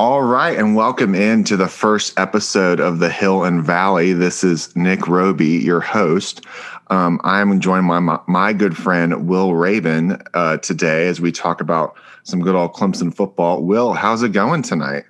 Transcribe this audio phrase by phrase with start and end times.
[0.00, 4.14] All right, and welcome in to the first episode of the Hill and Valley.
[4.14, 6.40] This is Nick Roby, your host.
[6.86, 11.60] Um, I'm joined by my, my, good friend Will Rabon uh, today as we talk
[11.60, 13.62] about some good old Clemson football.
[13.62, 15.04] Will, how's it going tonight?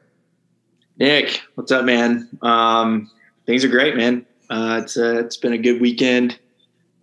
[0.99, 2.29] Nick, what's up, man?
[2.43, 3.09] Um,
[3.47, 4.27] things are great, man.
[4.51, 6.37] Uh, it's uh, it's been a good weekend.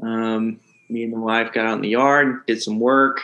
[0.04, 0.60] Um,
[0.90, 3.22] me and the wife got out in the yard, did some work,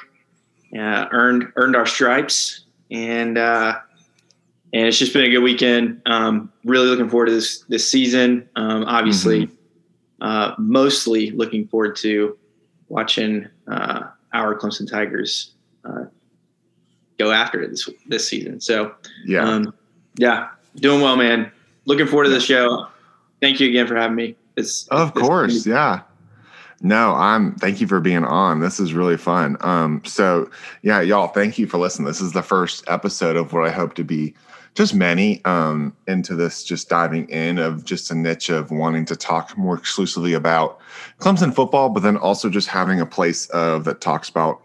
[0.74, 3.80] uh, earned earned our stripes, and uh,
[4.74, 6.02] and it's just been a good weekend.
[6.06, 8.50] Um, really looking forward to this this season.
[8.56, 9.56] Um, obviously, mm-hmm.
[10.22, 12.38] uh, mostly looking forward to
[12.90, 15.52] watching uh, our Clemson Tigers
[15.86, 16.06] uh,
[17.20, 18.60] go after it this this season.
[18.60, 19.74] So yeah, um,
[20.18, 21.52] yeah, doing well, man.
[21.86, 22.88] Looking forward to the show.
[23.42, 24.36] Thank you again for having me.
[24.58, 26.02] It's of it's, course, it's, yeah.
[26.82, 28.60] No, I'm thank you for being on.
[28.60, 29.56] This is really fun.
[29.62, 30.50] Um, so
[30.82, 32.08] yeah, y'all, thank you for listening.
[32.08, 34.34] This is the first episode of what I hope to be
[34.76, 39.16] just many um, into this, just diving in of just a niche of wanting to
[39.16, 40.80] talk more exclusively about
[41.20, 44.62] Clemson football, but then also just having a place of that talks about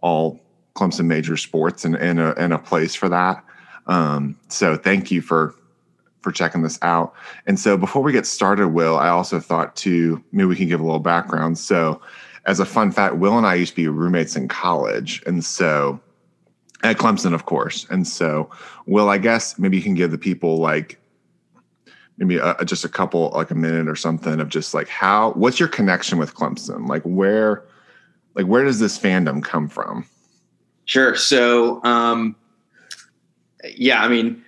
[0.00, 0.40] all
[0.74, 3.44] Clemson major sports and, and, a, and a place for that.
[3.86, 5.54] Um, so thank you for
[6.20, 7.12] for checking this out.
[7.48, 10.78] And so before we get started, Will, I also thought to maybe we can give
[10.78, 11.58] a little background.
[11.58, 12.00] So
[12.46, 15.20] as a fun fact, Will and I used to be roommates in college.
[15.26, 16.00] And so
[16.82, 17.86] at Clemson, of course.
[17.90, 18.50] And so,
[18.86, 20.98] Will, I guess maybe you can give the people like
[22.18, 25.58] maybe a, just a couple, like a minute or something of just like how, what's
[25.58, 26.88] your connection with Clemson?
[26.88, 27.64] Like where,
[28.34, 30.06] like where does this fandom come from?
[30.84, 31.14] Sure.
[31.14, 32.36] So, um,
[33.76, 34.44] yeah, I mean,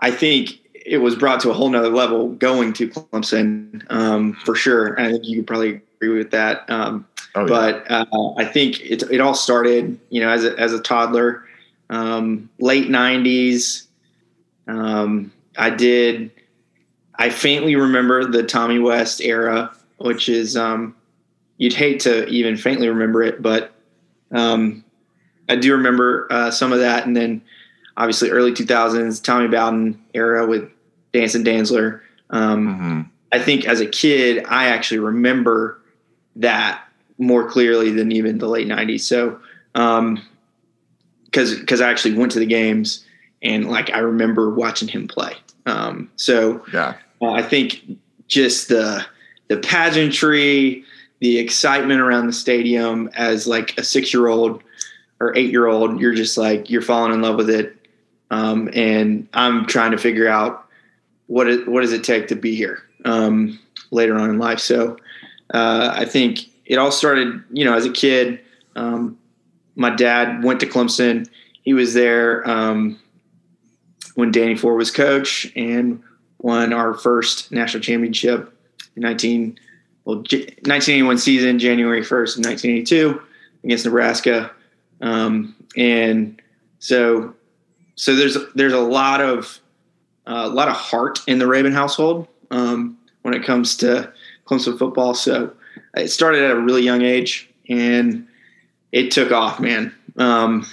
[0.00, 4.54] I think it was brought to a whole nother level going to Clemson um, for
[4.54, 4.94] sure.
[4.94, 6.68] And I think you could probably agree with that.
[6.70, 10.72] Um, Oh, but uh, I think it, it all started, you know, as a, as
[10.72, 11.44] a toddler,
[11.90, 13.86] um, late '90s.
[14.66, 16.30] Um, I did.
[17.16, 20.94] I faintly remember the Tommy West era, which is um,
[21.58, 23.72] you'd hate to even faintly remember it, but
[24.30, 24.84] um,
[25.48, 27.06] I do remember uh, some of that.
[27.06, 27.42] And then
[27.96, 30.70] obviously early 2000s Tommy Bowden era with
[31.12, 32.00] Dancing Dantzler.
[32.30, 33.00] Um, mm-hmm.
[33.32, 35.80] I think as a kid, I actually remember
[36.36, 36.82] that
[37.18, 39.00] more clearly than even the late 90s.
[39.00, 39.40] So,
[39.74, 40.24] um,
[41.32, 43.04] cause, cause I actually went to the games
[43.42, 45.34] and like, I remember watching him play.
[45.66, 47.82] Um, so yeah, uh, I think
[48.28, 49.04] just the,
[49.48, 50.84] the pageantry,
[51.20, 54.62] the excitement around the stadium as like a six year old
[55.20, 57.74] or eight year old, you're just like, you're falling in love with it.
[58.30, 60.66] Um, and I'm trying to figure out
[61.26, 63.58] what it, what does it take to be here, um,
[63.90, 64.60] later on in life.
[64.60, 64.96] So,
[65.52, 68.40] uh, I think it all started, you know, as a kid.
[68.76, 69.18] Um,
[69.74, 71.28] my dad went to Clemson.
[71.62, 73.00] He was there um,
[74.14, 76.02] when Danny Ford was coach and
[76.38, 78.54] won our first national championship
[78.94, 79.58] in 19,
[80.04, 83.20] well, 1981 season, January 1st, 1982
[83.64, 84.50] against Nebraska.
[85.00, 86.40] Um, and
[86.80, 87.34] so,
[87.96, 89.58] so there's, there's a lot of,
[90.26, 94.12] uh, a lot of heart in the Rabon household um, when it comes to
[94.46, 95.14] Clemson football.
[95.14, 95.52] So
[95.96, 98.26] it started at a really young age and
[98.92, 99.94] it took off, man.
[100.16, 100.66] Um,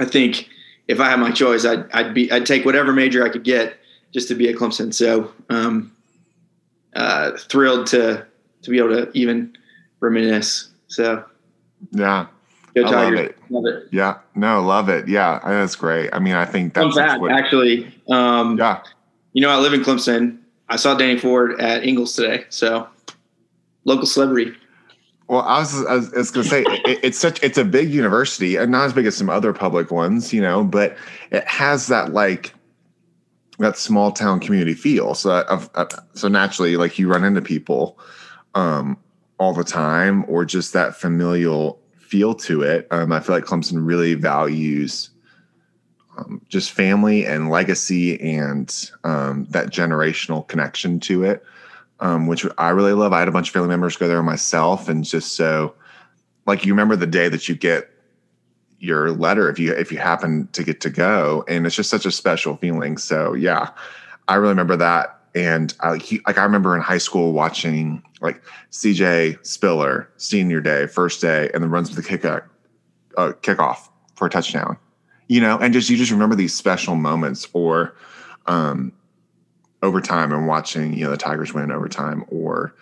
[0.00, 0.48] I think
[0.88, 3.76] if I had my choice, I'd, I'd be, I'd take whatever major I could get
[4.12, 4.92] just to be at Clemson.
[4.92, 5.92] So, um,
[6.94, 8.26] uh, thrilled to,
[8.62, 9.56] to be able to even
[10.00, 10.70] reminisce.
[10.88, 11.24] So,
[11.90, 12.26] yeah.
[12.74, 13.38] Go I love it.
[13.50, 13.88] love it.
[13.92, 14.18] Yeah.
[14.34, 15.06] No, love it.
[15.06, 15.40] Yeah.
[15.44, 16.08] That's great.
[16.12, 17.94] I mean, I think that's fact, what, actually.
[18.08, 18.82] Um, yeah.
[19.34, 20.38] You know, I live in Clemson.
[20.68, 22.44] I saw Danny Ford at Ingles today.
[22.48, 22.88] So
[23.84, 24.52] local celebrity.
[25.28, 27.90] Well, I was, I was, was going to say it, it's such it's a big
[27.90, 30.96] university and not as big as some other public ones, you know, but
[31.30, 32.52] it has that like
[33.58, 35.14] that small town community feel.
[35.14, 37.98] So uh, uh, so naturally, like you run into people
[38.54, 38.98] um,
[39.38, 42.86] all the time, or just that familial feel to it.
[42.90, 45.10] Um, I feel like Clemson really values
[46.18, 51.42] um, just family and legacy and um, that generational connection to it
[52.02, 53.12] um, which I really love.
[53.12, 55.72] I had a bunch of family members go there myself, and just so
[56.46, 57.88] like you remember the day that you get
[58.80, 62.04] your letter if you if you happen to get to go, and it's just such
[62.04, 62.98] a special feeling.
[62.98, 63.70] So yeah,
[64.26, 68.42] I really remember that, and I he, like I remember in high school watching like
[68.72, 72.40] CJ Spiller senior day, first day, and then runs with the kick uh,
[73.16, 74.76] kickoff for a touchdown.
[75.28, 77.94] You know, and just you just remember these special moments or
[78.46, 78.92] um
[79.82, 82.74] overtime and watching you know the Tigers win overtime or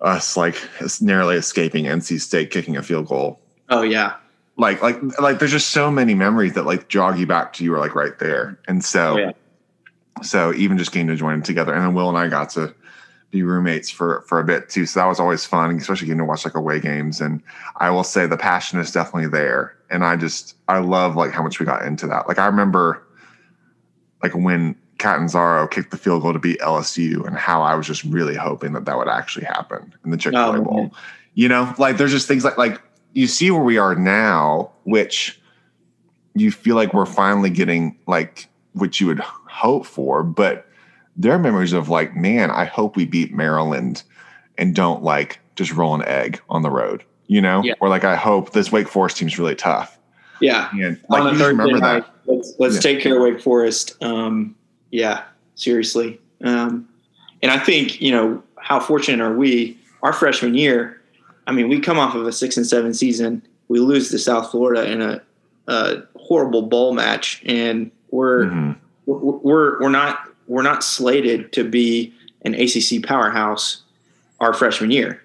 [0.00, 0.56] us like
[1.00, 3.40] narrowly escaping NC State kicking a field goal.
[3.70, 4.14] Oh yeah,
[4.56, 7.70] like like like there's just so many memories that like jog you back to you
[7.70, 8.58] were like right there.
[8.68, 9.32] And so Oh, yeah.
[10.22, 11.72] so even just getting to join them together.
[11.72, 12.74] And then will and i got to
[13.30, 14.86] be roommates for for a bit too.
[14.86, 17.20] So that was always fun especially getting to watch like away games.
[17.20, 17.42] And
[17.76, 19.76] i will say the passion is definitely there.
[19.90, 22.28] And i just i love like how much we got into that.
[22.28, 23.02] Like i remember
[24.22, 28.04] like when Catanzaro kicked the field goal to beat LSU and how I was just
[28.04, 30.76] really hoping that that would actually happen in the Chick-fil-A Oh, Bowl.
[30.84, 30.90] man.
[31.34, 32.80] You know, like there's just things like like
[33.12, 35.38] you see where we are now, which
[36.34, 40.66] you feel like we're finally getting like what you would hope for, but
[41.16, 44.02] there are memories of like, man, I hope we beat Maryland
[44.56, 47.62] and don't like just roll an egg on the road, you know?
[47.62, 47.74] Yeah.
[47.80, 49.98] Or like I hope this Wake Forest team's really tough.
[50.40, 50.70] Yeah.
[50.72, 52.10] And like on you a remember that.
[52.26, 52.80] let's let's Yeah.
[52.80, 53.96] take care of Wake Forest.
[54.02, 54.56] Um,
[54.94, 55.24] yeah,
[55.56, 56.20] seriously.
[56.44, 56.88] Um,
[57.42, 59.76] and I think you know how fortunate are we?
[60.02, 61.00] Our freshman year,
[61.46, 63.42] I mean, we come off of a six and seven season.
[63.68, 65.20] We lose to South Florida in a,
[65.66, 68.76] a horrible bowl match, and we're Mhm.
[69.06, 72.12] we're we're not we're not slated to be
[72.42, 73.82] an ACC powerhouse
[74.40, 75.20] our freshman year,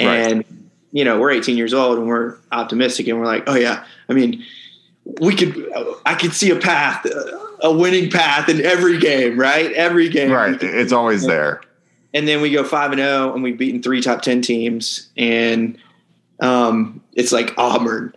[0.00, 0.06] Right.
[0.32, 0.44] and
[0.92, 4.12] you know we're 18 years old and we're optimistic and we're like, oh yeah, I
[4.14, 4.42] mean,
[5.20, 5.54] we could
[6.06, 7.06] I could see a path,
[7.64, 9.72] a winning path in every game, right?
[9.72, 10.62] Every game, Right.
[10.62, 11.62] It's always there.
[12.12, 15.76] and then we go five and zero, and we've beaten three top ten teams, and
[16.40, 18.14] um, it's like Auburn,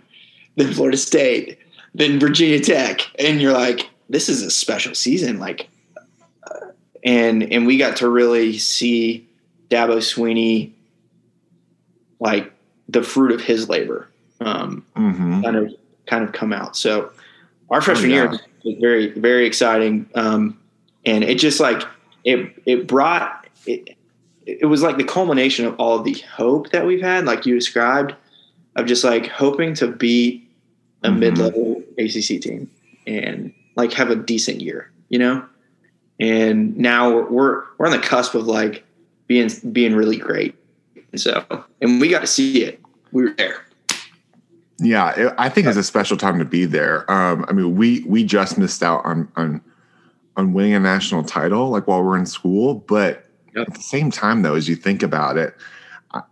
[0.58, 1.58] then Florida State,
[1.96, 5.70] then Virginia Tech, and you're like, this is a special season, like,
[6.44, 6.68] uh,
[7.04, 9.26] and and we got to really see
[9.70, 10.72] Dabo Swinney,
[12.20, 12.52] like
[12.90, 14.10] the fruit of his labor,
[14.42, 15.74] um, hmm kind of
[16.06, 16.76] kind of come out.
[16.76, 17.12] So
[17.70, 18.32] our freshman yeah.
[18.32, 20.58] year was very very exciting, um,
[21.06, 21.82] and it just like
[22.24, 23.96] it it brought it.
[24.46, 28.16] It was like the culmination of all the hope that we've had, like you described,
[28.78, 30.50] of just like hoping to beat
[31.04, 31.20] a Mhm.
[31.20, 32.70] mid-level ACC team
[33.06, 35.44] and like have a decent year, you know.
[36.20, 38.84] And now we're we're, we're on the cusp of like
[39.28, 40.56] being being really great,
[41.12, 41.44] and so
[41.82, 42.80] and we got to see it.
[43.12, 43.66] We were there.
[44.80, 47.10] Yeah, it, I think it's a special time to be there.
[47.12, 49.62] Um, I mean, we we just missed out on on
[50.36, 52.76] on winning a national title, like while we're in school.
[52.76, 53.24] But
[53.56, 53.70] Yep.
[53.70, 55.56] at the same time, though, as you think about it,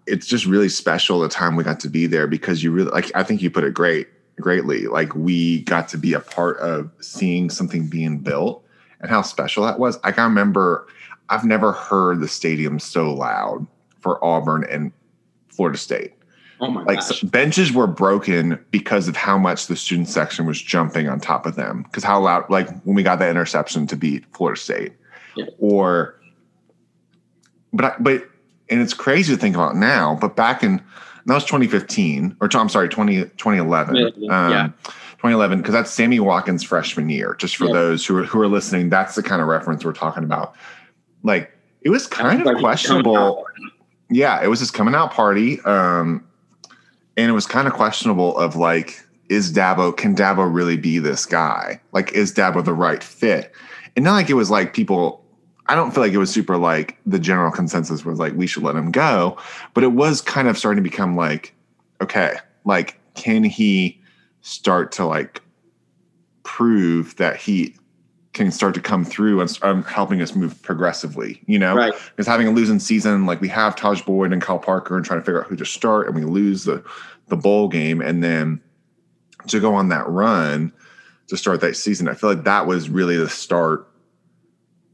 [0.06, 3.12] it's just really special the time we got to be there because you really like.
[3.16, 4.08] I think you put it great,
[4.40, 4.86] greatly.
[4.86, 8.64] Like we got to be a part of seeing something being built
[9.02, 9.98] and how special that was.
[10.04, 10.88] Like I remember,
[11.30, 13.66] I've never heard the stadium so loud
[14.02, 14.92] for Auburn and
[15.48, 16.14] Florida State
[16.62, 17.22] Oh my like gosh!
[17.22, 21.56] benches were broken because of how much the student section was jumping on top of
[21.56, 24.94] them because how loud like when we got that interception to beat florida state
[25.36, 25.46] Yeah.
[25.60, 26.16] or
[27.74, 28.30] but I, but
[28.70, 30.82] and it's crazy to think about now but back in
[31.26, 34.68] that was 2015 or i'm sorry 20, 2011 Yeah, um, yeah.
[35.18, 37.74] 2011 because that's sammy watkins freshman year just for Yeah.
[37.74, 40.56] those who are who are listening that's the kind of reference we're talking about
[41.24, 43.46] like it was kind of questionable
[44.08, 45.60] yeah, it was his coming out party.
[45.62, 46.24] Um,
[47.18, 51.26] and it was kind of questionable of like, is Dabo, can Dabo really be this
[51.26, 51.82] guy?
[51.92, 53.54] Like, is Dabo the right fit?
[53.96, 55.24] And not like it was like people,
[55.68, 58.64] I don't feel like it was super like the general consensus was like, we should
[58.64, 59.38] let him go.
[59.74, 61.56] But it was kind of starting to become like,
[62.02, 62.36] okay,
[62.66, 64.00] like, can he
[64.42, 65.42] start to like
[66.44, 67.76] prove that he
[68.36, 71.74] can start to come through and um, helping us move progressively, you know?
[71.76, 71.94] Right.
[72.16, 75.22] because having a losing season, like we have Tajh Boyd and Kyle Parker and trying
[75.22, 76.84] to figure out who to start, and we lose the
[77.30, 78.62] the bowl game, and then
[79.48, 80.72] to go on that run
[81.28, 83.88] to start that season, I feel like that was really the start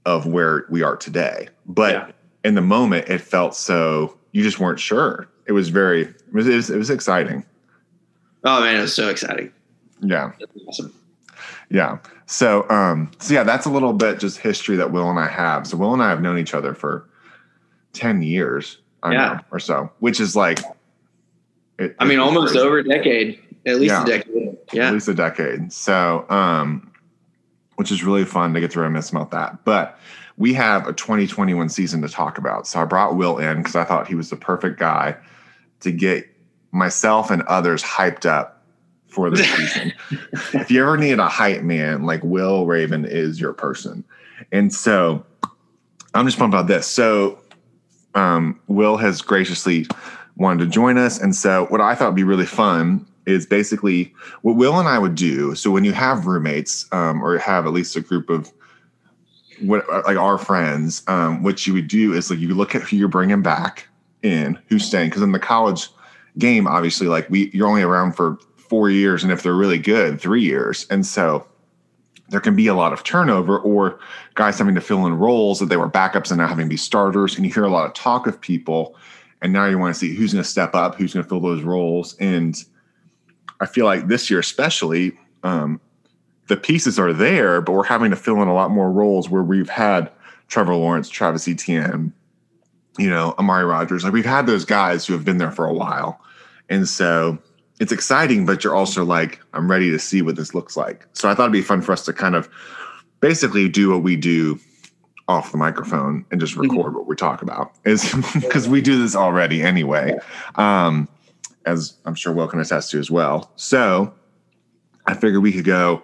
[0.06, 1.50] of where we are today.
[1.66, 2.12] But Yeah.
[2.46, 5.28] in the moment, it felt so you just weren't sure.
[5.46, 7.44] It was very it was it was, it was exciting.
[8.46, 9.52] Oh man, it was so exciting.
[10.02, 10.32] Yeah.
[10.40, 10.94] Was awesome.
[11.72, 12.00] Yeah.
[12.26, 15.66] So um so yeah, that's a little bit just history that Will and I have.
[15.66, 17.10] So Will and I have known each other for
[17.94, 19.34] 10 years, I Yeah.
[19.34, 20.60] know, or so, which is like
[21.80, 22.66] it- I mean, almost crazy.
[22.68, 24.04] over a decade, at least Yeah.
[24.04, 24.58] a decade.
[24.74, 24.88] Yeah.
[24.88, 25.72] At least a decade.
[25.74, 26.92] So um
[27.76, 29.64] which is really fun to get to reminisce about that.
[29.64, 29.98] But
[30.38, 32.68] we have a 2021 season to talk about.
[32.68, 35.16] So I brought Will in because I thought he was the perfect guy
[35.80, 36.28] to get
[36.72, 38.61] myself and others hyped up
[39.12, 39.94] for the season.
[40.54, 44.04] if you ever need a hype man, like Will Rabon is your person.
[44.52, 45.24] And so
[46.14, 46.88] I'm just pumped about this.
[46.88, 47.40] So
[48.16, 49.86] um, Will has graciously
[50.38, 51.20] wanted to join us.
[51.20, 54.98] And so what I thought would be really fun is basically what Will and I
[54.98, 55.56] would do.
[55.56, 58.52] So when you have roommates um, or have at least a group of
[59.60, 62.96] what like our friends, um, what you would do is like you look at who
[62.96, 63.88] you're bringing back
[64.24, 65.10] in, who's staying.
[65.10, 65.90] Because in the college
[66.38, 68.38] game, obviously, like we you're only around for
[68.72, 70.88] four years, and if they're really good, three years.
[70.90, 71.46] And so
[72.30, 74.00] there can be a lot of turnover or
[74.36, 76.78] guys having to fill in roles that they were backups and now having to be
[76.78, 77.36] starters.
[77.36, 78.96] And you hear a lot of talk of people,
[79.42, 81.42] and now you want to see who's going to step up, who's going to fill
[81.42, 82.16] those roles.
[82.16, 82.56] And
[83.60, 85.82] I feel like this year, especially, um,
[86.48, 89.44] the pieces are there, but we're having to fill in a lot more roles where
[89.44, 90.10] we've had
[90.48, 92.14] Trevor Lawrence, Travis Etienne,
[92.98, 94.06] you know, Amari Rogers.
[94.06, 96.22] Like we've had those guys who have been there for a while.
[96.70, 97.38] And so
[97.82, 101.08] it's exciting, but you're also like, I'm ready to see what this looks like.
[101.14, 102.48] So I thought it'd be fun for us to kind of
[103.22, 104.60] basically do what we do
[105.28, 106.98] off the microphone and just record mm-hmm.
[106.98, 110.16] what we talk about is because we do this already anyway.
[110.56, 111.10] Um,
[111.66, 113.52] as I'm sure Will can attest to as well.
[113.56, 114.14] So
[115.08, 116.04] I figured we could go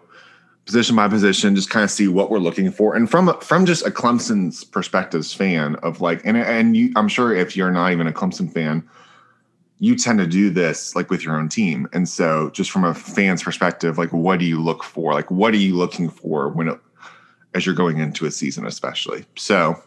[0.65, 3.85] position by position, just kind of see what we're looking for, and from from just
[3.85, 8.07] a Clemson's perspectives fan of like, and and you, I'm sure if you're not even
[8.07, 8.87] a Clemson fan,
[9.79, 12.93] you tend to do this like with your own team, and so just from a
[12.93, 15.13] fan's perspective, like, what do you look for?
[15.13, 16.79] Like, what are you looking for when it,
[17.53, 19.25] as you're going into a season, especially?
[19.37, 19.81] So,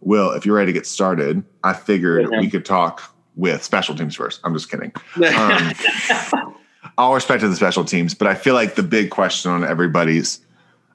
[0.00, 3.02] Will, if you're ready to get started, I figured we could talk
[3.34, 4.40] with special teams first.
[4.44, 4.92] I'm just kidding.
[5.24, 6.54] Um,
[6.96, 10.40] all respect to the special teams, but I feel like the big question on everybody's,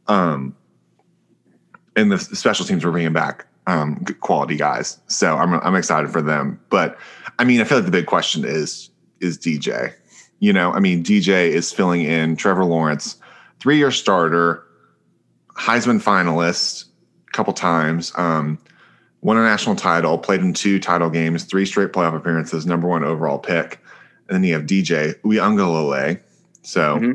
[0.08, 0.55] um,
[1.96, 6.22] and the special teams we're bringing back um, quality guys, so I'm I'm excited for
[6.22, 6.60] them.
[6.69, 6.98] But
[7.39, 8.89] I mean, I feel like the big question is
[9.22, 9.93] is DJ.
[10.39, 13.17] You know, I mean, DJ is filling in Trevor Lawrence,
[13.60, 14.63] three year starter,
[15.55, 16.86] Heisman finalist
[17.27, 18.58] a couple times, um,
[19.22, 23.03] won a national title, played in two title games, three straight playoff appearances, number one
[23.03, 23.79] overall pick.
[24.27, 26.22] And then you have DJ Uiagalelei.
[26.62, 27.12] So mm-hmm.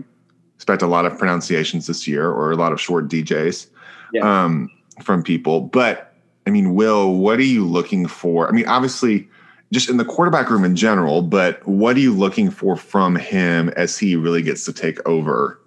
[0.56, 3.68] expect a lot of pronunciations this year or a lot of short DJs
[4.12, 4.44] yeah.
[4.44, 4.70] um,
[5.02, 5.62] from people.
[5.62, 6.12] But
[6.46, 8.48] I mean, Will, what are you looking for?
[8.48, 9.28] I mean, obviously,
[9.72, 13.70] just in the quarterback room in general, but what are you looking for from him
[13.70, 15.60] as he really gets to take over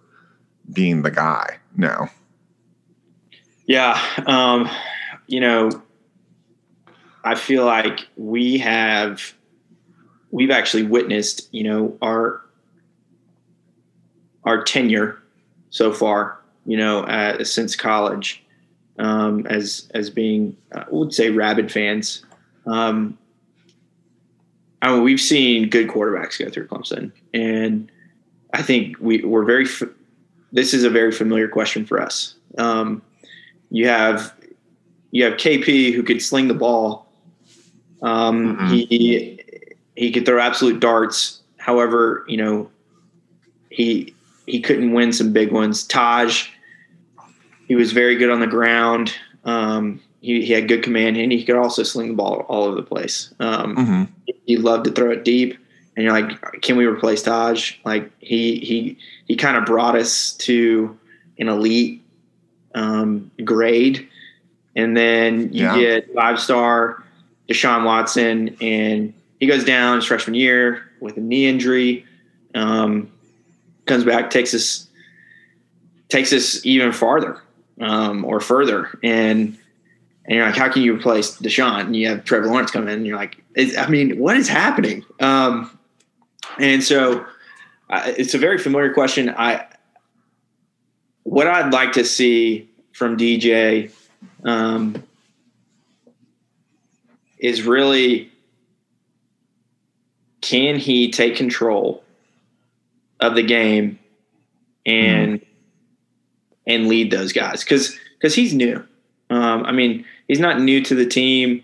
[0.72, 2.10] being the guy now?
[3.66, 4.02] Yeah.
[4.26, 4.70] Um,
[5.28, 5.70] you know,
[7.24, 9.34] I feel like we have
[10.32, 12.42] we've actually witnessed, you know, our
[14.46, 15.22] our tenure
[15.70, 18.44] so far, you know, uh, since college,
[18.98, 22.24] um, as as being, uh, I would say, rabid fans.
[22.66, 23.18] Um,
[24.82, 27.92] I mean, we've seen good quarterbacks go through Clemson, and
[28.54, 29.66] I think we, we're very.
[30.52, 32.36] This is a very familiar question for us.
[32.58, 33.02] Um,
[33.70, 34.34] you have
[35.12, 37.08] you have KP who could sling the ball.
[38.02, 38.74] Um, mm-hmm.
[38.74, 39.40] He
[39.96, 41.42] he could throw absolute darts.
[41.58, 42.70] However, you know,
[43.70, 44.14] he
[44.46, 45.88] he couldn't win some big ones.
[45.88, 46.48] Tajh,
[47.68, 49.14] he was very good on the ground.
[49.44, 52.76] Um, he, he had good command, and he could also sling the ball all over
[52.76, 53.34] the place.
[53.40, 54.04] Um, mm-hmm.
[54.46, 55.58] He loved to throw it deep.
[55.96, 57.78] And you're like, can we replace Tajh?
[57.84, 60.98] Like he he he kind of brought us to
[61.40, 62.04] an elite
[62.76, 64.08] um, grade,
[64.76, 65.76] and then you yeah.
[65.76, 67.04] get five star
[67.50, 72.06] Deshaun Watson and he goes down his freshman year with a knee injury.
[72.56, 73.12] Um,
[73.86, 74.88] comes back, takes us
[76.10, 77.42] takes us even farther
[77.82, 79.58] um, or further, and
[80.28, 81.82] and you're like, how can you replace Deshaun?
[81.82, 83.42] And you have Trevor Lawrence come in, and you're like,
[83.78, 85.06] I mean, what is happening?
[85.22, 85.78] Um,
[86.60, 87.26] and so
[87.90, 89.30] uh, it's a very familiar question.
[89.30, 89.66] I
[91.24, 93.92] what I'd like to see from DJ
[94.44, 95.04] um,
[97.38, 98.32] is really
[100.42, 102.04] can he take control
[103.20, 104.00] of the game
[104.86, 105.46] and mm.
[106.66, 108.84] and lead those guys because because he's new.
[109.30, 111.64] Um, I mean, he's not new to the team,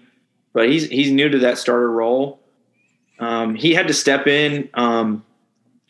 [0.53, 2.39] but he's he's new to that starter role.
[3.19, 5.23] Um, he had to step in um,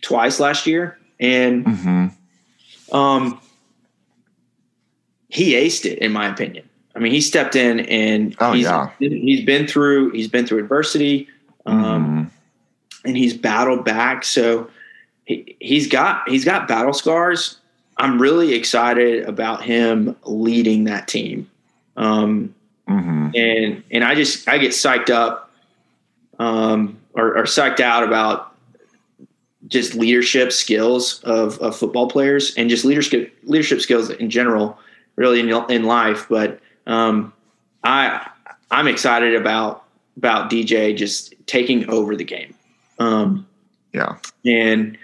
[0.02, 2.96] twice last year, and mm-hmm.
[2.96, 3.40] um,
[5.30, 6.68] he aced it, in my opinion.
[6.96, 8.92] I mean, he stepped in and oh, he's, yeah.
[9.00, 11.28] he's been through he's been through adversity.
[11.66, 12.30] Um, mm
[13.04, 14.24] and he's battled back.
[14.24, 14.70] So
[15.26, 17.60] he, he's got he's got battle scars.
[17.98, 21.50] I'm really excited about him leading that team.
[21.96, 22.56] Um,
[22.88, 23.30] mm-hmm.
[23.36, 25.52] and and I just I get psyched up
[26.40, 28.56] um, or, or psyched out about
[29.68, 34.78] just leadership skills of, of football players and just leadership leadership skills in general,
[35.16, 36.28] really in in life.
[36.30, 37.34] But um,
[37.84, 38.30] I
[38.72, 39.86] I'm excited about
[40.18, 42.54] about DJ just taking over the game.
[43.00, 43.48] Um,
[43.94, 44.18] yeah.
[44.46, 44.98] And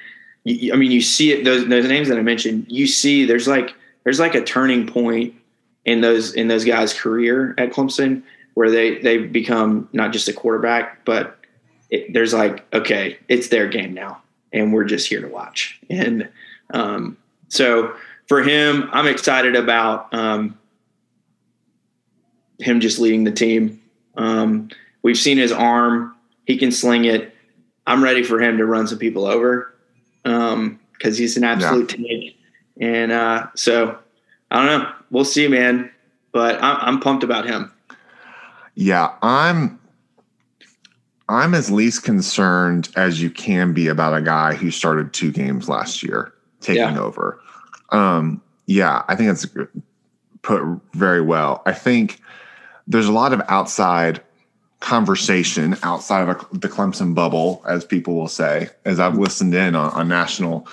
[0.43, 3.47] you, I mean, you see it, those, those names that I mentioned, you see there's
[3.47, 5.33] like, there's like a turning point
[5.85, 10.33] in those, in those guys career at Clemson where they, they become not just a
[10.33, 11.37] quarterback, but
[11.89, 14.21] it, there's like, okay, it's their game now.
[14.51, 15.79] and we're just here to watch.
[15.89, 16.29] And
[16.73, 17.17] um,
[17.47, 17.95] so
[18.27, 20.57] for him, I'm excited about um,
[22.59, 23.81] him just leading the team.
[24.15, 24.69] Um,
[25.01, 27.33] we've seen his arm; he can sling it.
[27.87, 29.73] I'm ready for him to run some people over
[30.23, 32.07] because um, he's an absolute yeah.
[32.07, 32.35] tank.
[32.79, 33.97] And uh, so
[34.51, 34.91] I don't know.
[35.11, 35.91] We'll see, man.
[36.31, 37.71] But I'm, I'm pumped about him.
[38.75, 39.79] Yeah, I'm.
[41.27, 45.69] I'm as least concerned as you can be about a guy who started two games
[45.69, 46.99] last year taking yeah.
[46.99, 47.39] over.
[47.89, 49.45] Um, yeah, I think that's
[50.41, 50.63] put
[50.93, 51.61] very well.
[51.67, 52.19] I think
[52.87, 54.21] there's a lot of outside
[54.79, 59.75] conversation outside of a, the Clemson bubble, as people will say, as I've listened in
[59.75, 60.67] on, on national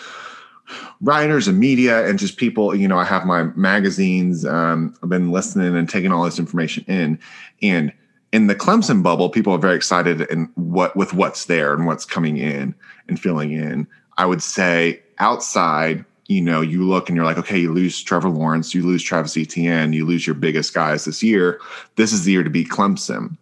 [1.00, 2.74] writers and media and just people.
[2.74, 4.44] You know, I have my magazines.
[4.44, 7.18] Um, I've been listening and taking all this information in,
[7.62, 7.92] and
[8.32, 12.04] in the Clemson bubble, people are very excited and what with what's there and what's
[12.04, 12.74] coming in
[13.08, 13.86] and filling in.
[14.18, 18.28] I would say outside, you know, you look and you're like, okay, you lose Trevor
[18.28, 21.60] Lawrence, you lose Travis Etienne, you lose your biggest guys this year.
[21.96, 23.36] This is the year to beat Clemson.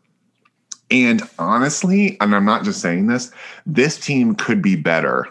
[0.91, 3.33] And honestly, and I'm not just saying this,
[3.67, 5.27] this team could be better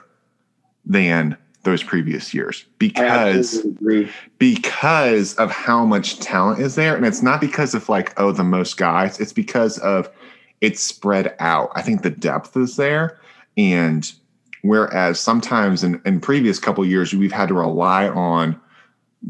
[0.86, 3.66] than those previous years because
[4.38, 6.96] because of how much talent is there.
[6.96, 9.20] And it's not because of like oh the most guys.
[9.20, 10.10] It's because of
[10.62, 11.72] it's spread out.
[11.76, 13.20] I think the depth is there.
[13.58, 14.12] And
[14.62, 18.60] whereas sometimes in, in previous couple years we've had to rely on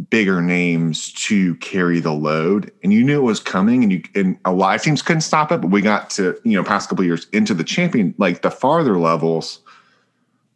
[0.10, 2.72] bigger names to carry the load.
[2.84, 5.52] And you knew it was coming and you and a lot of teams couldn't stop
[5.52, 8.50] it but we got to you know past couple years into the champion like the
[8.50, 9.60] farther levels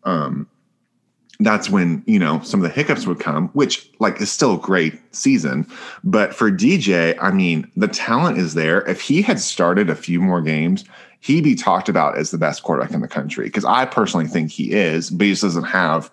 [0.05, 0.47] um
[1.39, 4.59] that's when you know some of the hiccups would come which like is still a
[4.59, 5.67] great season
[6.03, 10.19] but for dj i mean the talent is there if he had started a few
[10.19, 10.83] more games
[11.19, 14.49] he'd be talked about as the best quarterback in the country because i personally think
[14.49, 16.11] he is but he just doesn't have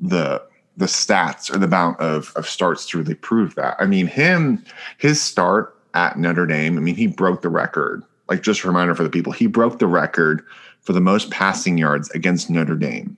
[0.00, 0.42] the
[0.76, 3.76] the stats or the amount of, of starts to really prove that.
[3.78, 4.64] I mean, him,
[4.98, 8.02] his start at Notre Dame, I mean, he broke the record.
[8.28, 10.44] Like, just a reminder for the people, he broke the record
[10.80, 13.16] for the most passing yards against Notre Dame.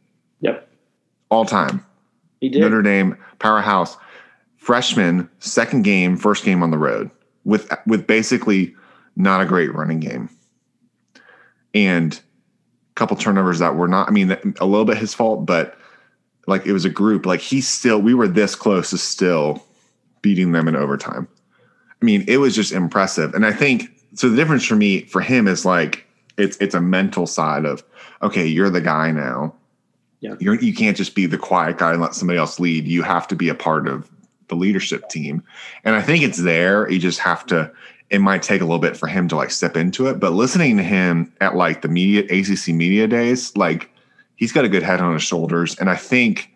[1.31, 1.85] All time.
[2.41, 2.61] He did.
[2.61, 3.97] Notre Dame, powerhouse,
[4.57, 7.11] freshman, second game, first game on the road
[7.45, 8.75] with with basically
[9.17, 10.29] not a great running game.
[11.75, 15.79] And a couple turnovers that were not, I mean, a little bit his fault, but
[16.47, 17.27] like it was a group.
[17.27, 19.62] Like he still, we were this close to still
[20.23, 21.29] beating them in overtime.
[22.01, 23.35] I mean, it was just impressive.
[23.35, 24.29] And I think so.
[24.29, 27.83] The difference for me, for him, is like it's it's a mental side of
[28.23, 29.55] okay, you're the guy now.
[30.20, 30.35] Yeah.
[30.40, 32.87] You're you can't just be the quiet guy and let somebody else lead.
[32.87, 34.11] You have to be a part of
[34.48, 35.42] the leadership team.
[35.85, 36.90] And I think it's there.
[36.90, 37.70] You just have to.
[38.09, 40.20] It might take a little bit for him to like step into it.
[40.20, 43.90] But listening to him at like the media ACC media days, like
[44.37, 46.50] he's got a good head on his shoulders, and I think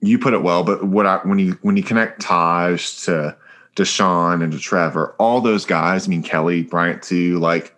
[0.00, 0.64] you put it well.
[0.64, 3.36] But what I when you when you connect Tajh to
[3.76, 7.74] Deshaun and to Trevor, all those guys, I mean Kelly Bryant too, like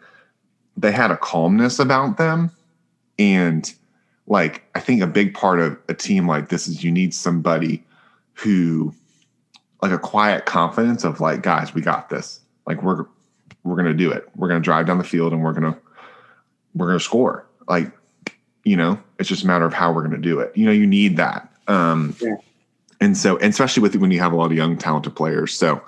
[0.77, 2.51] they had a calmness about them,
[3.19, 3.73] and
[4.27, 7.85] like I think a big part of a team like this is you need somebody
[8.35, 8.95] who
[9.83, 12.41] like a quiet confidence of like guys we got this.
[12.67, 13.07] Like we're
[13.63, 14.29] we're gonna do it.
[14.35, 15.79] We're gonna drive down the field and we're gonna
[16.75, 17.47] we're gonna score.
[17.69, 17.93] Like
[18.65, 20.57] you know it's just a matter of how we're going to do it.
[20.57, 21.51] You know you need that.
[21.69, 22.37] Um yeah.
[23.01, 25.57] and so and especially with when you have a lot of young talented players.
[25.57, 25.83] So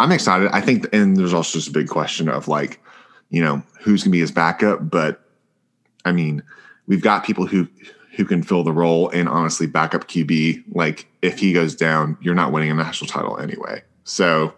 [0.00, 0.50] i'm excited.
[0.52, 2.80] I think and there's also just a big question of like
[3.30, 5.20] you know who's going to be his backup but
[6.04, 6.42] i mean
[6.86, 7.68] we've got people who
[8.16, 12.34] who can fill the role and honestly backup qb like if he goes down you're
[12.34, 14.52] not winning a national title anyway so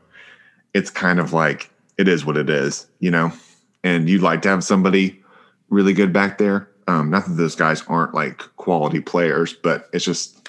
[0.74, 3.32] it's kind of like it is what it is you know
[3.82, 5.22] and you'd like to have somebody
[5.70, 10.04] really good back there um, not that those guys aren't like quality players, but it's
[10.04, 10.48] just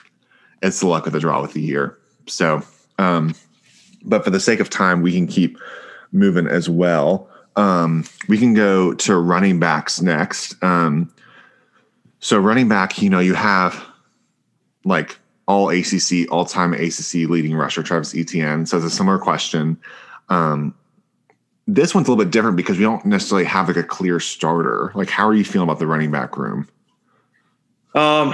[0.62, 1.98] it's the luck of the draw with the year.
[2.28, 2.64] So,
[3.00, 3.34] um,
[4.04, 5.58] but for the sake of time, we can keep
[6.12, 7.30] moving as well.
[7.56, 10.62] Um, we can go to running backs next.
[10.64, 11.12] Um,
[12.20, 13.84] so running back, you know, you have
[14.86, 18.66] like all ACC, all time ACC leading rusher Travis Etienne.
[18.66, 19.78] So it's a similar question.
[20.30, 20.74] Um,
[21.68, 24.92] this one's a little bit different because we don't necessarily have like a clear starter.
[24.96, 26.68] Like, how are you feeling about the running back room?
[27.94, 28.34] Um,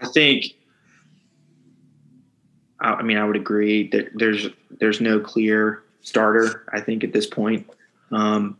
[0.00, 0.54] I think.
[2.82, 6.64] I mean, I would agree that there's there's no clear starter.
[6.72, 7.68] I think at this point,
[8.10, 8.58] um,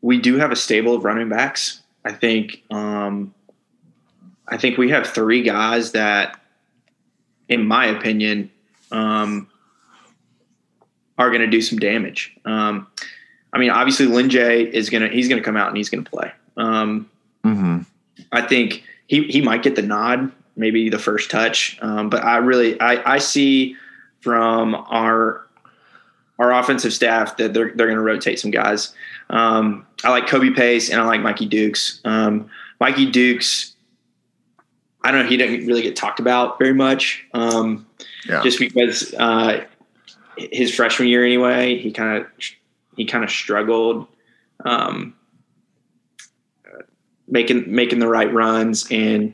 [0.00, 1.81] we do have a stable of running backs.
[2.04, 2.62] I think.
[2.70, 3.34] Um,
[4.48, 6.38] I think we have three guys that,
[7.48, 8.50] in my opinion,
[8.90, 9.48] um,
[11.16, 12.36] are going to do some damage.
[12.44, 12.86] Um,
[13.52, 16.04] I mean, obviously, Lyn-J is going to he's going to come out and he's going
[16.04, 16.32] to play.
[16.56, 17.10] Um,
[17.44, 17.78] mm-hmm.
[18.32, 21.78] I think he he might get the nod, maybe the first touch.
[21.80, 23.76] Um, but I really I I see
[24.20, 25.46] from our
[26.42, 28.94] our offensive staff that they're they're going to rotate some guys.
[29.30, 32.00] Um, I like Kobe Pace and I like Mikey Dukes.
[32.04, 32.50] Um,
[32.80, 33.74] Mikey Dukes,
[35.04, 37.86] I don't know, he didn't really get talked about very much, um,
[38.28, 38.42] Yeah.
[38.42, 39.64] just because uh,
[40.36, 42.26] his freshman year anyway, he kind of
[42.96, 44.06] he kind of struggled
[44.64, 45.14] um,
[47.28, 49.32] making making the right runs and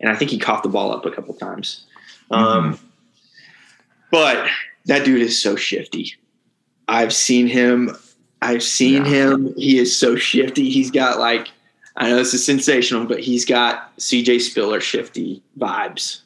[0.00, 1.84] and I think he coughed the ball up a couple times.
[2.30, 2.78] Um,
[4.10, 4.48] But
[4.86, 6.14] that dude is so shifty.
[6.90, 7.96] I've seen him.
[8.42, 9.10] I've seen Yeah.
[9.30, 9.54] him.
[9.56, 10.68] He is so shifty.
[10.70, 11.48] He's got like
[11.96, 16.20] I know this is sensational, but he's got CJ Spiller shifty vibes,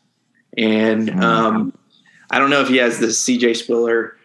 [0.57, 1.73] and um,
[2.31, 4.17] I don't know if he has the CJ Spiller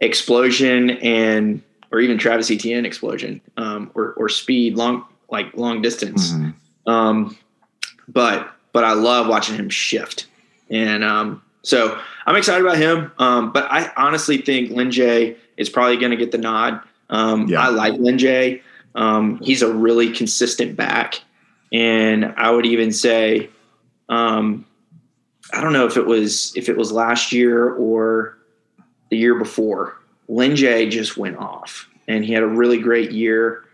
[0.00, 6.32] explosion and or even Travis Etienne explosion um, or or speed long like long distance.
[6.32, 6.54] Mhm.
[6.86, 7.36] Um,
[8.08, 10.26] but but I love watching him shift,
[10.70, 13.10] and um, so I'm excited about him.
[13.18, 16.80] Um, but I honestly think Lyn-J is probably going to get the nod.
[17.10, 17.60] Um, Yeah.
[17.60, 18.62] I like Lyn-J.
[18.94, 21.20] Um, he's a really consistent back,
[21.72, 23.50] and I would even say,
[24.08, 24.64] um,
[25.52, 28.38] I don't know if it was if it was last year or
[29.10, 29.96] the year before.
[30.28, 33.64] Lyn-J just went off, and he had a really great year.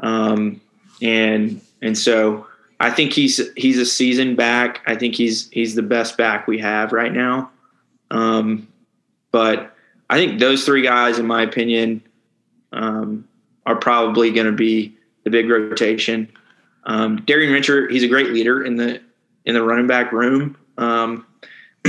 [0.00, 0.60] Um,
[1.02, 2.46] and and so
[2.78, 4.80] I think he's he's a season back.
[4.86, 7.50] I think he's he's the best back we have right now.
[8.10, 8.68] Um,
[9.32, 9.74] but
[10.10, 12.02] I think those three guys, in my opinion,
[12.72, 13.26] um,
[13.64, 16.30] are probably going to be the big rotation.
[16.84, 19.00] Um, Darien Rencher, he's a great leader in the
[19.44, 20.56] in the running back room.
[20.78, 21.24] Um,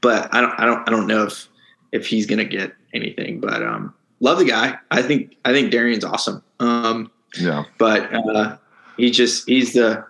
[0.00, 1.48] but I don't I don't I don't know if
[1.90, 3.40] if he's going to get anything.
[3.40, 4.78] But um, love the guy.
[4.92, 6.42] I think I think Darien's awesome.
[6.60, 7.64] Um, Yeah.
[7.78, 8.58] but uh,
[8.96, 10.04] he just he's the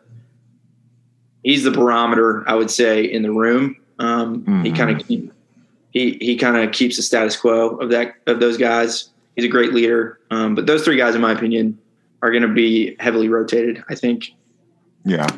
[1.42, 3.76] he's the barometer I would say in the room.
[3.98, 4.76] Um, He Mhm.
[4.76, 5.06] kind of
[5.96, 9.10] he he kind of keeps the status quo of that of those guys.
[9.34, 10.18] He's a great leader.
[10.30, 11.78] Um, but those three guys, in my opinion,
[12.22, 13.82] are going to be heavily rotated.
[13.88, 14.32] I think.
[15.04, 15.28] Yeah.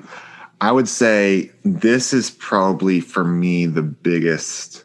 [0.61, 4.85] I would say this is probably for me the biggest,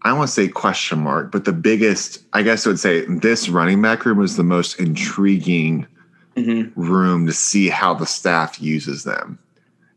[0.00, 3.50] I want to say question mark, but the biggest, I guess I would say this
[3.50, 5.86] running back room was the most intriguing
[6.34, 6.80] Mm-hmm.
[6.80, 9.38] room to see how the staff uses them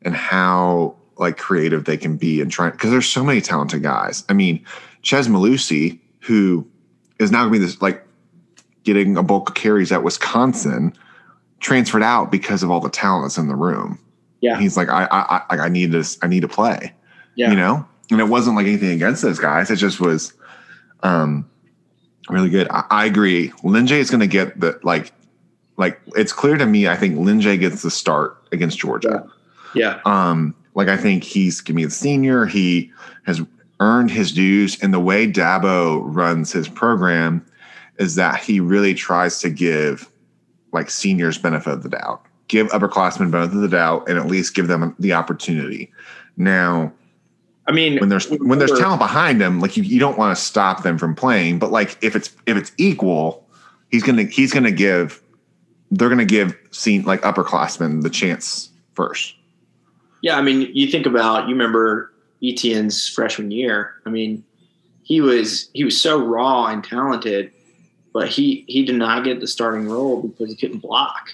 [0.01, 4.23] and how like creative they can be and trying because there's so many talented guys.
[4.29, 4.65] I mean,
[5.01, 6.67] Chez Mellusi, who
[7.19, 8.05] is now gonna be this like
[8.83, 10.93] getting a bulk of carries at Wisconsin,
[11.59, 13.99] transferred out because of all the talent that's in the room.
[14.41, 14.59] Yeah.
[14.59, 16.93] He's like, I I I, I need this, I need to play.
[17.35, 17.49] Yeah.
[17.49, 17.87] You know?
[18.11, 19.71] And it wasn't like anything against those guys.
[19.71, 20.33] It just was
[21.03, 21.49] um
[22.29, 22.67] really good.
[22.69, 23.53] I, I agree.
[23.63, 25.11] Lyn-J is gonna get the like
[25.77, 29.27] like it's clear to me, I think Lyn-J gets the start against Georgia.
[29.73, 29.99] Yeah.
[30.05, 32.45] Um, like I think he's gonna be a senior.
[32.45, 32.91] He
[33.25, 33.41] has
[33.79, 37.45] earned his dues, and the way Dabo runs his program
[37.97, 40.09] is that he really tries to give
[40.73, 44.53] like seniors benefit of the doubt, give upperclassmen benefit of the doubt, and at least
[44.53, 45.91] give them the opportunity.
[46.37, 46.91] Now,
[47.67, 50.43] I mean, when there's when there's talent behind them, like you, you don't want to
[50.43, 53.47] stop them from playing, but like if it's if it's equal,
[53.89, 55.21] he's gonna he's gonna give
[55.89, 59.35] they're gonna give scene like upperclassmen the chance first.
[60.21, 62.11] Yeah, I mean, you think about you remember
[62.43, 63.93] Etienne's freshman year.
[64.05, 64.43] I mean,
[65.03, 67.51] he was he was so raw and talented,
[68.13, 71.29] but he he did not get the starting role because he couldn't block.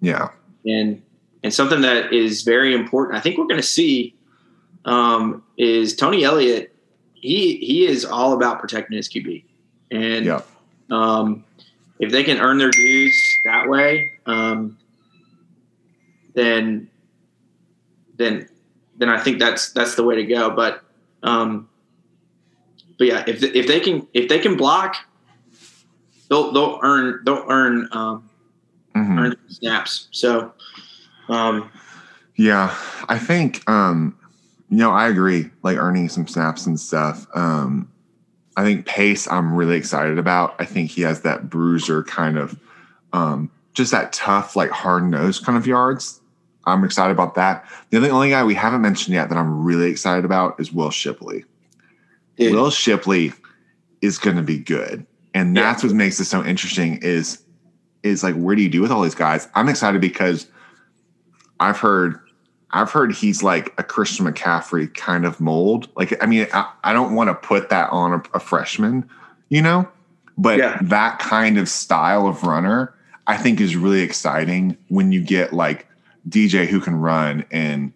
[0.00, 0.28] Yeah.
[0.64, 1.02] And
[1.42, 4.14] and something that is very important, I think we're going to see,
[4.84, 6.74] um, is Tony Elliott.
[7.14, 9.44] He he is all about protecting his QB,
[9.90, 10.42] and Yeah.
[10.90, 11.44] um,
[11.98, 13.14] if they can earn their dues
[13.44, 14.76] that way, um,
[16.34, 16.88] then
[18.16, 18.48] then
[18.98, 20.50] then I think that's that's the way to go.
[20.50, 20.82] But
[21.22, 21.68] um,
[22.98, 24.96] but yeah, if if they can if they can block,
[26.28, 28.28] they'll they'll earn they'll earn um,
[28.94, 29.18] Mhm.
[29.18, 30.08] earn snaps.
[30.12, 30.52] So
[31.28, 31.70] um,
[32.36, 32.74] Yeah,
[33.08, 34.16] I think um,
[34.70, 35.50] you know I agree.
[35.62, 37.26] Like earning some snaps and stuff.
[37.34, 37.90] Um,
[38.56, 39.28] I think pace.
[39.30, 40.54] I'm really excited about.
[40.58, 42.58] I think he has that bruiser kind of,
[43.12, 46.22] um, just that tough, like hard nosed kind of yards.
[46.66, 47.64] I'm excited about that.
[47.90, 50.90] The only, only guy we haven't mentioned yet that I'm really excited about is Will
[50.90, 51.44] Shipley.
[52.36, 53.32] dude, Will Shipley
[54.02, 55.62] is going to be good, and Yeah.
[55.62, 56.98] that's what makes this so interesting.
[57.02, 57.42] Is
[58.02, 59.48] is like where do you do with all these guys?
[59.54, 60.46] I'm excited because
[61.60, 62.20] I've heard
[62.72, 65.88] I've heard he's like a Christian McCaffrey kind of mold.
[65.96, 69.08] Like I mean, I, I don't want to put that on a, a freshman,
[69.48, 69.88] you know,
[70.36, 70.78] but Yeah.
[70.82, 72.92] that kind of style of runner
[73.28, 75.88] I think is really exciting when you get like
[76.28, 77.92] DJ who can run, and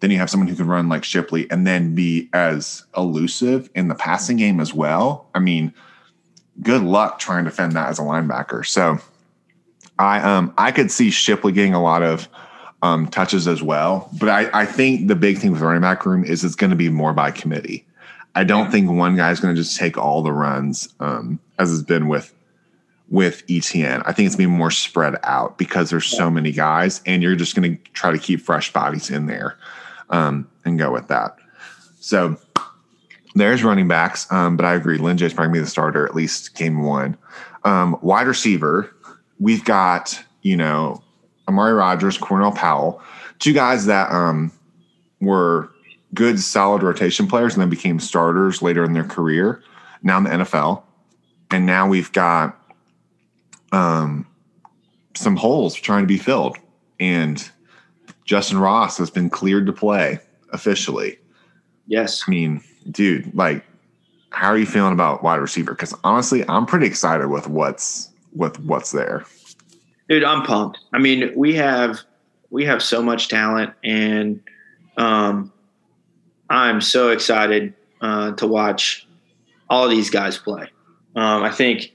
[0.00, 3.88] then you have someone who can run like Shipley, and then be as elusive in
[3.88, 5.28] the passing game as well.
[5.34, 5.72] I mean,
[6.62, 8.66] good luck trying to defend that as a linebacker.
[8.66, 8.98] So
[9.98, 12.28] I um I could see Shipley getting a lot of
[12.84, 14.10] um, touches as well.
[14.20, 16.68] But I, I think the big thing with the running back room is it's going
[16.68, 17.86] to be more by committee.
[18.34, 21.82] I don't think one guy's going to just take all the runs um, as has
[21.82, 22.34] been with
[23.14, 24.02] with Etienne.
[24.06, 27.54] I think it's being more spread out because there's so many guys, and you're just
[27.54, 29.56] going to try to keep fresh bodies in there
[30.10, 31.36] um, and go with that.
[32.00, 32.36] So
[33.36, 34.98] there's running backs, um, but I agree.
[34.98, 37.16] Lyn J's probably be the starter at least game one.
[37.62, 38.92] Um, wide receiver,
[39.38, 41.00] we've got you know
[41.46, 43.00] Amari Rogers, Cornell Powell,
[43.38, 44.50] two guys that um,
[45.20, 45.70] were
[46.14, 49.62] good, solid rotation players and then became starters later in their career,
[50.02, 50.82] now in the NFL.
[51.52, 52.58] And now we've got
[53.72, 54.26] um,
[55.14, 56.56] some holes trying to be filled.
[57.00, 57.48] And
[58.24, 60.18] Justin Ross has been cleared to play
[60.52, 61.18] officially.
[61.86, 62.24] Yes.
[62.26, 63.64] I mean, dude, like,
[64.30, 65.72] how are you feeling about wide receiver?
[65.72, 69.24] Because honestly, I'm pretty excited with what's with what's there.
[70.08, 70.80] Dude, I'm pumped.
[70.92, 72.00] I mean, we have
[72.50, 74.40] we have so much talent, and
[74.96, 75.52] um,
[76.50, 79.06] I'm so excited uh, to watch
[79.70, 80.68] all these guys play.
[81.16, 81.92] Um, I think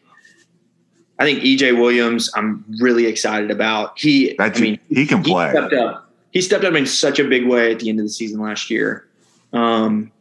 [1.20, 2.32] I think EJ Williams.
[2.36, 4.00] I'm really excited about.
[4.00, 5.48] He, That's, I mean, he can play.
[5.48, 6.10] He stepped up.
[6.32, 8.70] He stepped up in such a big way at the end of the season last
[8.70, 9.08] year,
[9.52, 10.12] um,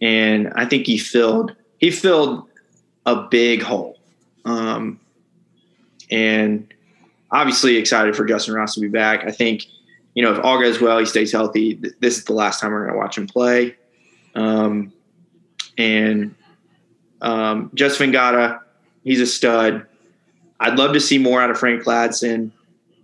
[0.00, 2.46] and I think he filled he filled
[3.06, 3.98] a big hole.
[4.44, 5.00] Um,
[6.10, 6.72] and
[7.30, 9.24] obviously excited for Justin Ross to be back.
[9.24, 9.66] I think,
[10.14, 11.74] you know, if all goes well, he stays healthy.
[11.74, 13.76] Th- this is the last time we're going to watch him play.
[14.34, 14.92] Um,
[15.78, 16.34] and
[17.22, 18.60] um, Joseph Ngata,
[19.04, 19.86] he's a stud.
[20.60, 22.50] I'd love to see more out of Frank Ladson.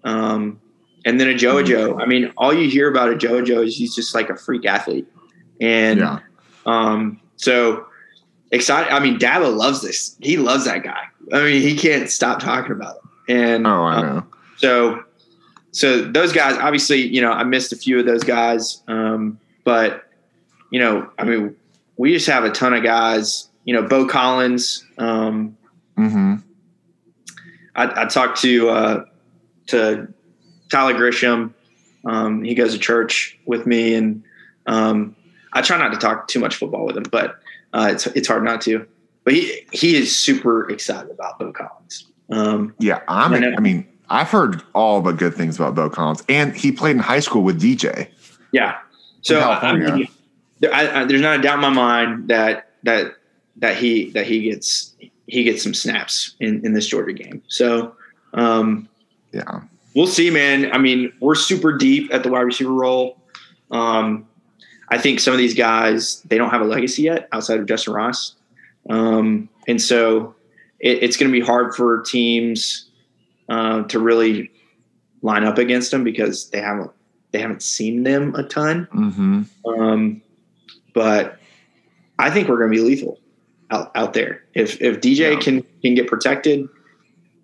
[0.04, 0.60] Um,
[1.04, 1.98] and then Ajou Ajou.
[2.00, 5.06] I mean, all you hear about Ajou Ajou is he's just like a freak athlete.
[5.60, 6.18] And Yeah.
[6.66, 7.86] um, so
[8.52, 8.92] excited.
[8.92, 10.16] I mean, Dabo loves this.
[10.20, 11.04] He loves that guy.
[11.32, 13.32] I mean, he can't stop talking about it.
[13.34, 14.26] And Oh, I um, know.
[14.58, 15.02] so,
[15.72, 20.04] so those guys, obviously, you know, I missed a few of those guys, um, but
[20.70, 21.54] you know, I mean,
[21.96, 23.48] we just have a ton of guys.
[23.64, 24.84] You know, Beaux Collins.
[24.98, 25.56] Um,
[25.96, 26.34] hmm
[27.76, 29.04] I, I talked to uh,
[29.68, 30.12] to
[30.70, 31.52] Tyler Grisham.
[32.04, 34.24] Um, he goes to church with me, and
[34.66, 35.14] um,
[35.52, 37.36] I try not to talk too much football with him, but
[37.72, 38.86] uh, it's it's hard not to.
[39.24, 42.06] But he he is super excited about Beaux Collins.
[42.30, 43.34] Um, Yeah, I'm.
[43.34, 43.54] I.
[43.56, 47.00] I mean, I've heard all the good things about Beaux Collins, and he played in
[47.00, 48.08] high school with DJ.
[48.52, 48.78] Yeah.
[49.22, 50.06] So I, mean,
[50.60, 53.16] there, I, I, there's not a doubt in my mind that that
[53.56, 54.94] that he that he gets
[55.26, 57.42] he gets some snaps in in this Georgia game.
[57.48, 57.94] So
[58.34, 58.88] um,
[59.32, 59.60] Yeah,
[59.94, 60.72] we'll see, man.
[60.72, 63.20] I mean, we're super deep at the wide receiver role.
[63.70, 64.26] Um,
[64.88, 67.94] I think some of these guys they don't have a legacy yet outside of Justin
[67.94, 68.34] Ross,
[68.88, 70.34] um, and so
[70.78, 72.88] it, it's going to be hard for teams
[73.48, 74.50] uh, to really
[75.22, 76.90] line up against them because they haven't
[77.32, 78.86] they haven't seen them a ton.
[78.92, 80.22] hmm Um,
[80.94, 81.38] but
[82.18, 83.18] I think we're going to be lethal
[83.70, 84.42] out, out there.
[84.54, 85.40] If if DJ Yeah.
[85.40, 86.68] can can get protected,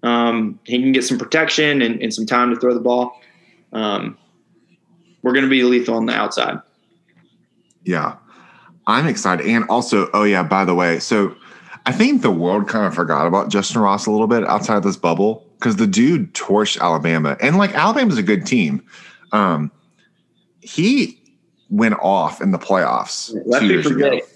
[0.02, 3.20] um, he can get some protection and, and some time to throw the ball.
[3.72, 4.16] Um,
[5.22, 6.58] we're going to be lethal on the outside.
[7.84, 8.16] yeah.
[8.84, 11.36] I'm excited, and also, oh yeah, by the way, so
[11.86, 14.82] I think the world kind of forgot about Justin Ross a little bit outside of
[14.82, 18.84] this bubble because the dude torched Alabama, and like Alabama's a good team.
[19.30, 19.70] Um,
[20.62, 21.22] he
[21.70, 23.28] went off in the playoffs
[23.60, 24.26] two years forget ago.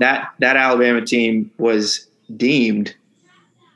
[0.00, 2.06] That that Alabama team was
[2.36, 2.94] deemed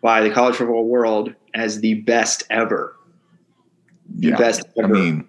[0.02, 2.96] by the college football world as the best ever.
[4.18, 5.28] The Yeah, best I ever mean,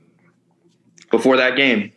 [1.12, 1.92] before that game.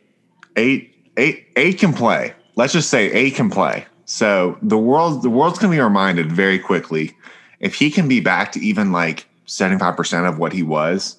[0.56, 2.34] eight eight eight can play.
[2.56, 3.86] Let's just say eight can play.
[4.06, 7.16] So the world the world's gonna be reminded very quickly
[7.60, 11.16] if he can be back to even like 75% of what he was,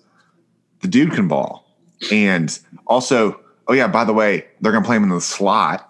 [0.81, 1.65] the dude can ball.
[2.11, 5.89] And also, oh yeah, by the way, they're gonna play him in the slot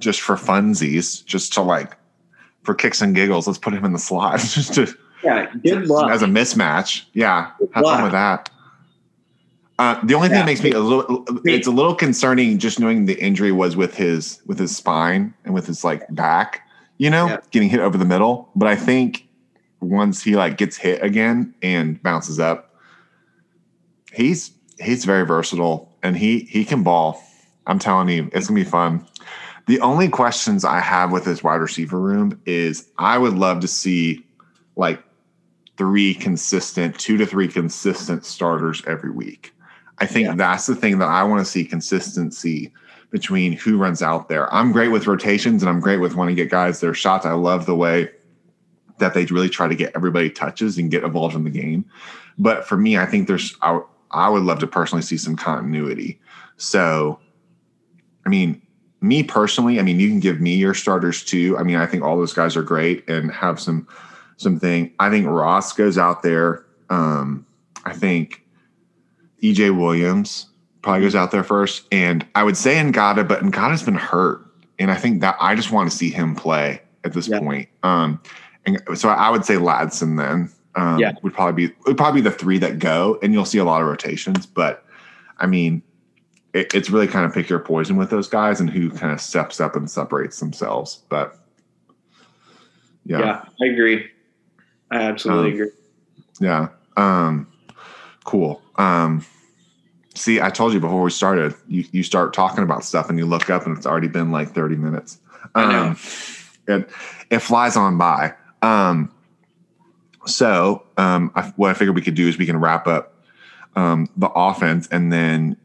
[0.00, 1.96] just for funsies, just to like
[2.64, 3.46] for kicks and giggles.
[3.46, 6.10] Let's put him in the slot just to Yeah, good luck.
[6.10, 7.04] as a mismatch.
[7.12, 8.50] Yeah, have fun with that.
[9.78, 10.42] Uh, the only thing Yeah.
[10.42, 13.94] that makes me a little it's a little concerning just knowing the injury was with
[13.96, 16.66] his with his spine and with his like back,
[16.98, 17.36] you know, Yeah.
[17.50, 18.50] getting hit over the middle.
[18.56, 19.26] But I think
[19.80, 22.74] once he like gets hit again and bounces up,
[24.12, 27.22] he's he's very versatile and he he can ball.
[27.66, 29.06] I'm telling you, it's gonna be fun.
[29.70, 33.68] The only questions I have with this wide receiver room is I would love to
[33.68, 34.26] see
[34.74, 35.00] like
[35.76, 39.54] three consistent, two to three consistent starters every week.
[39.98, 40.34] I think yeah.
[40.34, 42.72] that's the thing that I want to see consistency
[43.10, 44.52] between who runs out there.
[44.52, 47.24] I'm great with rotations and I'm great with wanting to get guys their shots.
[47.24, 48.10] I love the way
[48.98, 51.84] that they really try to get everybody touches and get involved in the game.
[52.38, 53.80] But for me, I think there's I,
[54.10, 56.20] I would love to personally see some continuity.
[56.56, 57.20] So,
[58.26, 58.62] I mean,
[59.00, 61.56] me personally, I mean, you can give me your starters too.
[61.58, 63.88] I mean, I think all those guys are great and have some
[64.36, 64.92] something.
[64.98, 66.64] I think Ross goes out there.
[66.90, 67.46] Um,
[67.84, 68.44] I think
[69.42, 70.46] EJ Williams
[70.82, 71.86] probably goes out there first.
[71.92, 74.44] And I would say Ngata, but Ngata's been hurt.
[74.78, 77.38] And I think that I just want to see him play at this yeah.
[77.38, 77.68] point.
[77.82, 78.20] Um,
[78.66, 80.52] and so I would say Ladson then.
[80.76, 81.12] Um, yeah.
[81.22, 83.82] would probably be would probably be the three that go, and you'll see a lot
[83.82, 84.46] of rotations.
[84.46, 84.84] But
[85.38, 85.82] I mean,
[86.52, 89.20] it, it's really kind of pick your poison with those guys and who kind of
[89.20, 91.02] steps up and separates themselves.
[91.08, 91.36] But
[93.04, 94.10] yeah, yeah I agree.
[94.90, 95.70] I absolutely um, agree.
[96.40, 96.68] Yeah.
[96.96, 97.46] Um,
[98.24, 98.60] cool.
[98.76, 99.24] Um,
[100.14, 103.26] see, I told you before we started, you, you start talking about stuff and you
[103.26, 105.18] look up and it's already been like 30 minutes.
[105.54, 105.96] Um,
[106.66, 106.88] it,
[107.30, 108.34] it flies on by.
[108.62, 109.12] Um,
[110.26, 113.14] so, um, I, what I figured we could do is we can wrap up,
[113.76, 115.56] um, the offense and then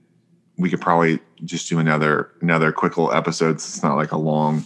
[0.58, 3.56] we could probably just do another, another quick little episode.
[3.56, 4.66] It's not like a long,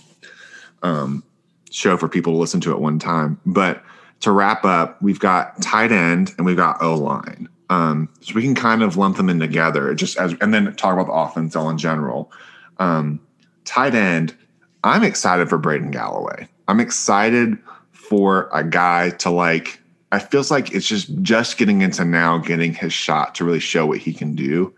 [0.83, 1.23] um,
[1.71, 3.83] show for people to listen to at one time, but
[4.21, 7.47] to wrap up, we've got tight end and we've got O line.
[7.69, 10.93] Um, so we can kind of lump them in together, just as and then talk
[10.93, 12.31] about the offense all in general.
[12.79, 13.19] Um,
[13.65, 14.35] tight end,
[14.83, 16.47] I'm excited for Braden Galloway.
[16.67, 17.57] I'm excited
[17.91, 19.79] for a guy to like.
[20.11, 23.85] I feels like it's just just getting into now, getting his shot to really show
[23.85, 24.73] what he can do.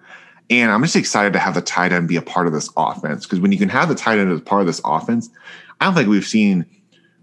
[0.51, 3.25] And I'm just excited to have the tight end be a part of this offense
[3.25, 5.29] because when you can have the tight end as part of this offense,
[5.79, 6.65] I don't think we've seen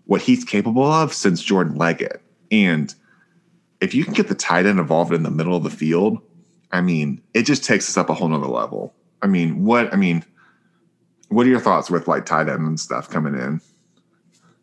[0.07, 2.23] what he's capable of since Jordan Leggett.
[2.51, 2.93] And
[3.83, 6.23] if you can get the tight end involved in the middle of the field,
[6.73, 8.95] I mean, it just takes us up a whole nother level.
[9.21, 10.25] I mean, what I mean,
[11.29, 13.61] what are your thoughts with like tight end and stuff coming in?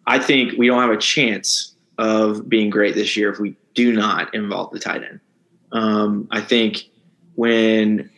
[0.08, 3.94] I think we don't have a chance of being great this year if we do
[3.94, 5.20] not involve the tight end.
[5.72, 6.90] Um, I think
[7.36, 8.10] when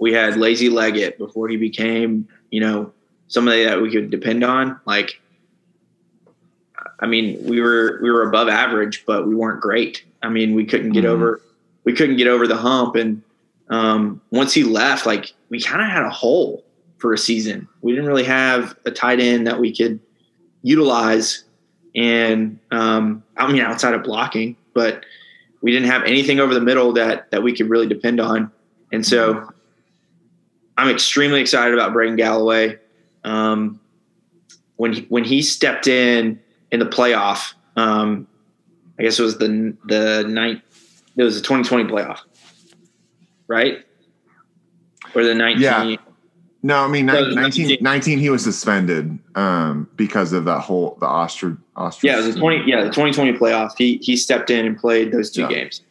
[0.00, 2.92] we had lazy Leggett before he became, you know,
[3.28, 5.20] somebody that we could depend on, like
[6.98, 10.04] I mean, we were we were above average, but we weren't great.
[10.22, 11.12] I mean, we couldn't get mm-hmm.
[11.12, 11.42] over
[11.84, 12.96] we couldn't get over the hump.
[12.96, 13.22] And
[13.68, 16.64] um, once he left, like we kind of had a hole
[16.98, 17.68] for a season.
[17.80, 20.00] We didn't really have a tight end that we could
[20.62, 21.44] utilize.
[21.94, 25.04] And um, I mean, outside of blocking, but
[25.62, 28.50] we didn't have anything over the middle that that we could really depend on.
[28.92, 29.50] And so, mm-hmm.
[30.80, 32.78] I'm extremely excited about Braden Galloway.
[33.24, 33.80] Um,
[34.80, 36.40] when he, when he stepped in
[36.72, 37.52] in the playoff.
[37.76, 38.26] Um,
[38.98, 40.62] I guess it was the the night.
[41.16, 42.20] It was the 2020 playoff,
[43.46, 43.84] right?
[45.14, 45.60] Or the 19.
[45.60, 45.96] Yeah.
[46.62, 51.06] No, I mean 19, 19, 19, he was suspended um, because of that whole the
[51.06, 51.58] ostarine.
[52.02, 52.64] Yeah, it was the 20.
[52.66, 53.72] Yeah, the 2020 playoff.
[53.76, 55.48] He he stepped in and played those two yeah.
[55.48, 55.82] games,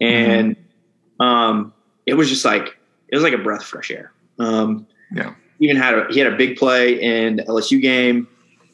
[0.00, 1.22] and mm-hmm.
[1.22, 1.72] um,
[2.06, 2.76] it was just like
[3.08, 4.12] it was like a breath of fresh air.
[4.38, 8.28] Um, yeah, even had a he had a big play in the LSU game.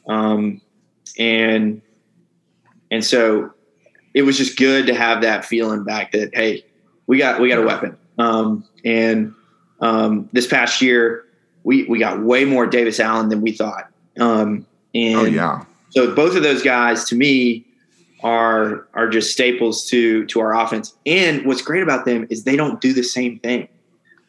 [0.07, 0.61] Um,
[1.17, 1.81] and
[2.91, 3.51] and so
[4.13, 6.65] it was just good to have that feeling back that hey,
[7.07, 7.97] we got we got a weapon.
[8.17, 9.33] Um, and
[9.79, 11.25] um, this past year,
[11.63, 13.89] we we got way more Davis Allen than we thought.
[14.19, 15.65] Um, and oh yeah.
[15.89, 17.65] So both of those guys, to me,
[18.23, 20.95] are are just staples to to our offense.
[21.05, 23.67] And what's great about them is they don't do the same thing.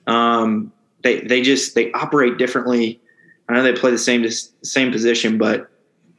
[0.07, 0.73] Um,
[1.05, 3.01] they they just they operate differently.
[3.49, 4.27] I know they play the same
[4.63, 5.71] same position, but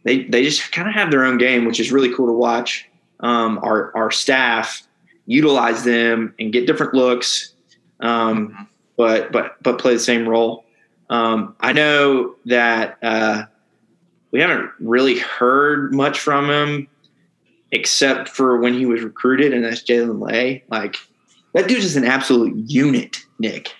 [0.03, 2.87] they they just kind of have their own game, which is really cool to watch.
[3.19, 4.87] Um, our our staff
[5.25, 7.53] utilize them and get different looks,
[7.99, 8.63] um, mm-hmm.
[8.95, 10.63] but but but play the same role.
[11.09, 13.45] Um, I know that uh,
[14.31, 16.87] we haven't really heard much from him,
[17.71, 20.63] except for when he was recruited, and that's Jaelyn Lay.
[20.69, 20.97] Like
[21.53, 23.73] that dude's just an absolute unit, Nick.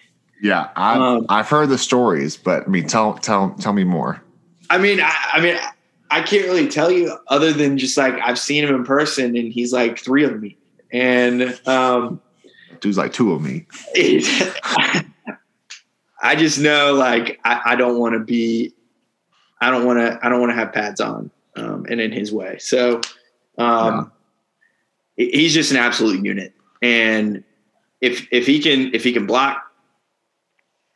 [0.46, 4.22] Yeah, I've, um, I've heard the stories, but I mean, tell tell tell me more.
[4.70, 5.58] I mean, I, I mean,
[6.12, 9.52] I can't really tell you other than just like I've seen him in person and
[9.52, 10.56] he's like three of me.
[10.92, 12.22] And um
[12.80, 13.66] dude's like two of me.
[16.22, 18.72] I just know like I, I don't want to be
[19.62, 22.32] I don't want to I don't want to have pads on um and in his
[22.32, 22.60] way.
[22.60, 23.02] So
[23.58, 24.12] um
[25.18, 25.26] yeah.
[25.26, 26.54] he's just an absolute unit.
[26.84, 27.44] And
[28.00, 29.66] if if he can if he can block,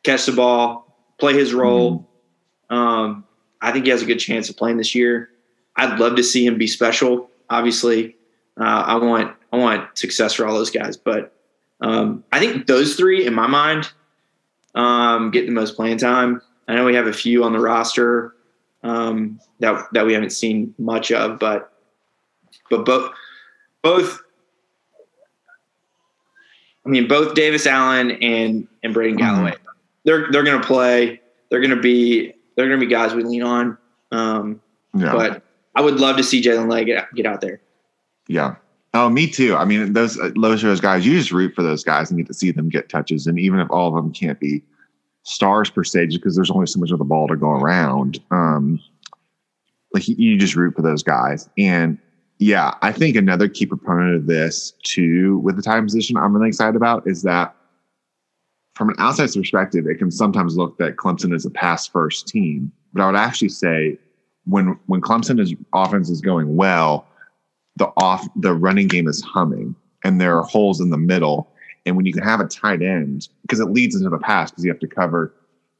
[0.02, 2.08] catch the ball, play his role,
[2.70, 2.76] mm-hmm.
[2.76, 3.24] um
[3.60, 5.30] I think he has a good chance of playing this year.
[5.76, 7.28] I'd love to see him be special.
[7.48, 8.16] Obviously,
[8.58, 11.34] uh, I want I want success for all those guys, but
[11.80, 13.90] um, I think those three, in my mind,
[14.74, 16.42] um, get the most playing time.
[16.68, 18.34] I know we have a few on the roster
[18.82, 21.72] um, that that we haven't seen much of, but
[22.70, 23.12] but both
[23.82, 24.20] both.
[26.86, 29.34] I mean, both Davis Allen and and Braden Mm-hmm.
[29.34, 29.56] Galloway,
[30.04, 31.20] they're they're going to play.
[31.50, 33.78] They're going to be they're going to be guys we lean on.
[34.12, 34.60] Um,
[34.94, 35.12] Yeah.
[35.12, 35.42] But
[35.74, 37.60] I would love to see Jaelyn Lay get get out there.
[38.28, 38.56] Yeah.
[38.92, 39.54] Oh, me too.
[39.56, 41.06] I mean, those uh, those those guys.
[41.06, 43.26] You just root for those guys and get to see them get touches.
[43.26, 44.62] And even if all of them can't be
[45.22, 48.18] stars per se, just because there's only so much of the ball to go around,
[48.30, 48.80] um,
[49.94, 51.48] like you- you just root for those guys.
[51.58, 51.98] And
[52.38, 56.48] yeah, I think another key proponent of this too, with the time position, I'm really
[56.48, 57.54] excited about is that
[58.80, 62.72] from an outside perspective, it can sometimes look that Clemson is a pass first team.
[62.94, 63.98] But I would actually say
[64.46, 67.06] when when Clemson's offense is going well,
[67.76, 71.52] the off the running game is humming and there are holes in the middle.
[71.84, 74.64] And when you can have a tight end, because it leads into the pass because
[74.64, 75.34] you have to cover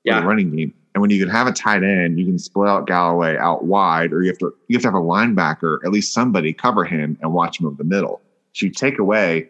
[0.05, 0.21] Yeah.
[0.21, 0.75] the running game.
[0.95, 4.13] And when you can have a tight end, you can split out Galloway out wide,
[4.13, 7.17] or you have to you have to have a linebacker, at least somebody cover him
[7.23, 8.21] and watch him over the middle.
[8.53, 9.49] So you take away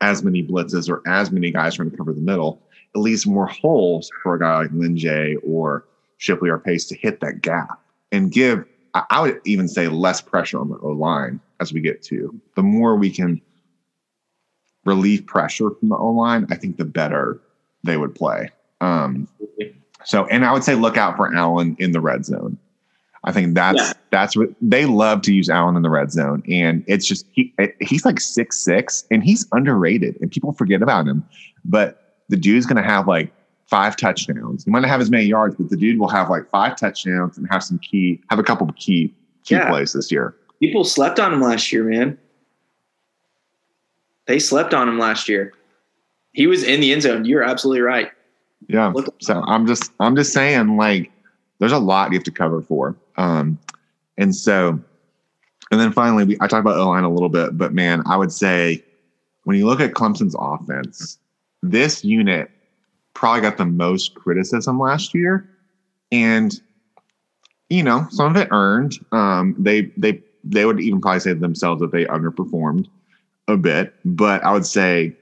[0.00, 2.60] as many blitzes or as many guys trying to cover the middle,
[2.94, 5.86] it leaves more holes for a guy like Lyn-J or
[6.18, 7.80] Shipley or Pace to hit that gap
[8.10, 8.64] and give,
[8.94, 12.38] I, I would even say, less pressure on the O line as we get to.
[12.56, 13.40] The more we can
[14.84, 17.40] relieve pressure from the O line, I think the better
[17.84, 18.50] they would play.
[18.80, 19.28] Um,
[20.04, 22.58] so, and I would say look out for Allen in the red zone.
[23.24, 23.92] I think that's Yeah.
[24.10, 27.54] that's what they love to use Allen in the red zone, and it's just he
[27.80, 31.24] he's like six six, and he's underrated, and people forget about him.
[31.64, 33.32] But the dude's going to have like
[33.66, 34.64] five touchdowns.
[34.64, 37.38] He might not have as many yards, but the dude will have like five touchdowns
[37.38, 39.14] and have some key, have a couple of key
[39.44, 39.68] key Yeah.
[39.70, 40.34] plays this year.
[40.60, 42.18] People slept on him last year, man.
[44.26, 45.52] They slept on him last year.
[46.32, 47.24] He was in the end zone.
[47.24, 48.10] You're absolutely right.
[48.68, 48.92] Yeah.
[49.20, 51.10] So I'm just I'm just saying like
[51.62, 52.96] there's a lot you have to cover for.
[53.16, 53.56] Um
[54.18, 54.80] and so
[55.70, 58.16] and then finally we I talked about O line a little bit, but man, I
[58.16, 58.84] would say
[59.44, 61.18] when you look at Clemson's offense,
[61.62, 62.50] this unit
[63.14, 65.48] probably got the most criticism last year.
[66.10, 66.60] And
[67.70, 68.98] you know, some of it earned.
[69.12, 72.88] Um they they they would even probably say to themselves that they underperformed
[73.46, 75.16] a bit, but I would say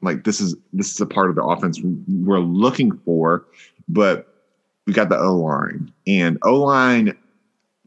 [0.00, 1.78] like this is this is a part of the offense
[2.08, 3.44] we're looking for,
[3.86, 4.33] but
[4.86, 7.16] we got the O line, and O line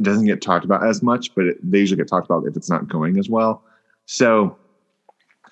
[0.02, 2.70] doesn't get talked about as much, but it, they usually get talked about if it's
[2.70, 3.64] not going as well.
[4.06, 4.58] So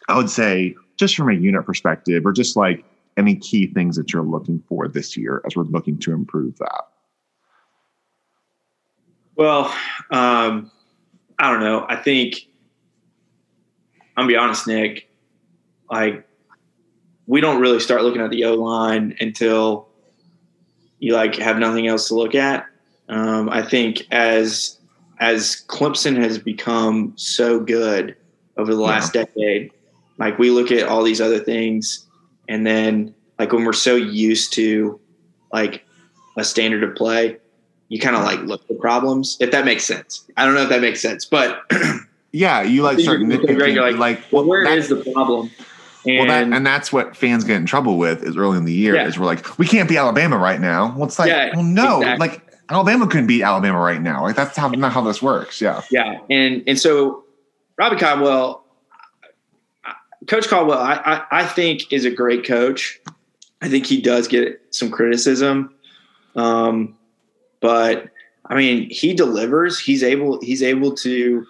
[0.07, 2.83] I would say, just from a unit perspective, or just like
[3.17, 6.83] any key things that you're looking for this year as we're looking to improve that.
[9.35, 9.65] Well,
[10.11, 10.71] um,
[11.39, 11.85] I don't know.
[11.89, 12.47] I think
[14.15, 15.09] I'm gonna be honest, Nick.
[15.91, 16.27] Like,
[17.27, 19.89] we don't really start looking at the O line until
[21.05, 22.65] you like have nothing else to look at.
[23.09, 24.79] Um, I think as
[25.19, 28.15] as Clemson has become so good
[28.57, 29.71] over the last decade,
[30.17, 32.07] like we look at all these other things,
[32.49, 34.99] and then like when we're so used to
[35.53, 35.85] like
[36.37, 37.37] a standard of play,
[37.89, 39.37] you kind of like look for problems.
[39.39, 41.61] If that makes sense, I don't know if that makes sense, but
[42.31, 45.51] Yeah, you like start nitpicking, like, like, well, where that- is the problem?
[46.05, 48.73] And, Well, that, and that's what fans get in trouble with is early in the
[48.73, 49.07] year Yeah.
[49.07, 50.93] is we're like, we can't beat Alabama right now.
[50.95, 52.27] Well, it's like, Yeah, well, no, exactly.
[52.27, 54.21] like Alabama couldn't beat Alabama right now.
[54.23, 55.61] Like that's how not how this works.
[55.61, 55.81] Yeah.
[55.91, 57.23] Yeah, and and so
[57.77, 58.63] Robbie Caldwell,
[60.27, 62.99] Coach Caldwell, I, I I think is a great coach.
[63.61, 65.73] I think he does get some criticism,
[66.35, 66.95] um,
[67.61, 68.09] but
[68.47, 69.79] I mean he delivers.
[69.79, 71.45] He's able he's able to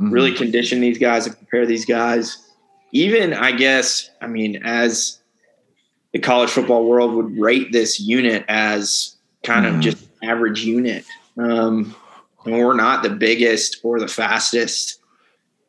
[0.00, 0.10] Mhm.
[0.12, 2.38] really condition these guys and prepare these guys.
[2.92, 5.18] Even I guess I mean as
[6.12, 11.04] the college football world would rate this unit as kind of just average unit.
[11.38, 11.94] Um,
[12.44, 15.00] and we're not the biggest or the fastest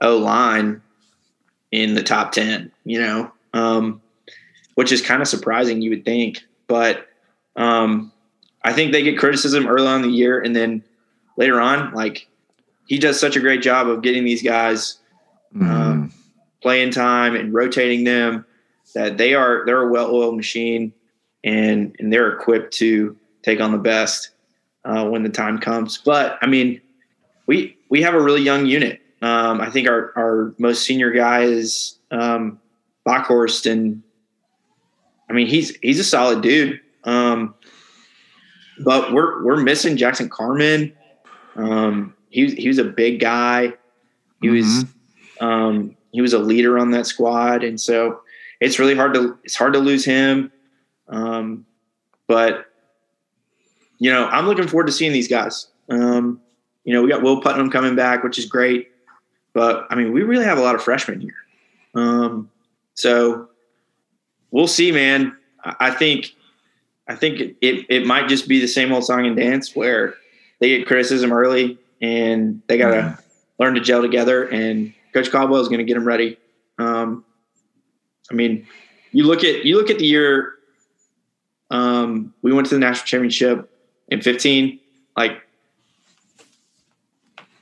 [0.01, 0.81] O line
[1.71, 4.01] in the top 10, you know, um,
[4.75, 6.43] which is kind of surprising, you would think.
[6.67, 7.07] But
[7.55, 8.11] um,
[8.63, 10.41] I think they get criticism early on in the year.
[10.41, 10.83] And then
[11.37, 12.27] later on, like,
[12.87, 14.99] he does such a great job of getting these guys
[15.55, 16.11] Mhm.
[16.63, 18.45] Playing time and rotating them
[18.95, 20.93] that they are they're a well-oiled machine
[21.43, 24.29] and and they're equipped to take on the best
[24.85, 25.97] uh, when the time comes.
[25.97, 26.81] But I mean,
[27.47, 29.01] we we have a really young unit.
[29.21, 32.59] Um, I think our our most senior guy is um,
[33.05, 34.01] Bockhorst, and
[35.29, 36.79] I mean he's he's a solid dude.
[37.03, 37.55] Um,
[38.79, 40.93] but we're we're missing Jackson Carman.
[41.55, 43.73] Um, he was he was a big guy.
[44.41, 44.85] He was
[45.39, 48.21] um, he was a leader on that squad, and so
[48.61, 50.51] it's really hard to it's hard to lose him.
[51.09, 51.65] Um,
[52.27, 52.67] but
[53.99, 55.67] you know, I'm looking forward to seeing these guys.
[55.89, 56.39] Um,
[56.85, 58.89] you know, we got Will Putnam coming back, which is great.
[59.53, 61.35] But I mean, we really have a lot of freshmen here.
[61.95, 62.49] Um,
[62.95, 63.49] so
[64.51, 65.35] we'll see, man.
[65.63, 66.33] I think
[67.07, 70.15] I think it, it, it might just be the same old song and dance where
[70.59, 73.21] they get criticism early and they got to mm-hmm.
[73.63, 74.47] learn to gel together.
[74.47, 76.37] And Coach Caldwell is going to get them ready.
[76.79, 77.23] Um,
[78.31, 78.67] I mean,
[79.11, 80.53] you look at you look at the year
[81.73, 83.69] um, we went to the national championship
[84.07, 84.79] in 15.
[85.17, 85.41] Like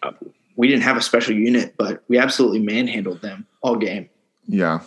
[0.03, 0.11] uh,
[0.55, 4.09] we didn't have a special unit, but we absolutely manhandled them all game.
[4.47, 4.81] Yeah,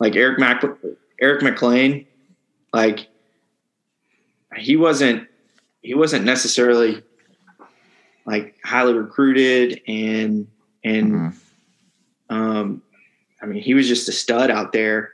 [0.00, 0.64] like Eric Mac
[1.20, 2.06] Eric Mac Lain,
[2.72, 3.08] like
[4.56, 5.28] he wasn't
[5.82, 7.02] he wasn't necessarily
[8.24, 10.46] like highly recruited and
[10.84, 11.38] and mm-hmm.
[12.32, 12.82] Um
[13.42, 15.12] I mean he was just a stud out there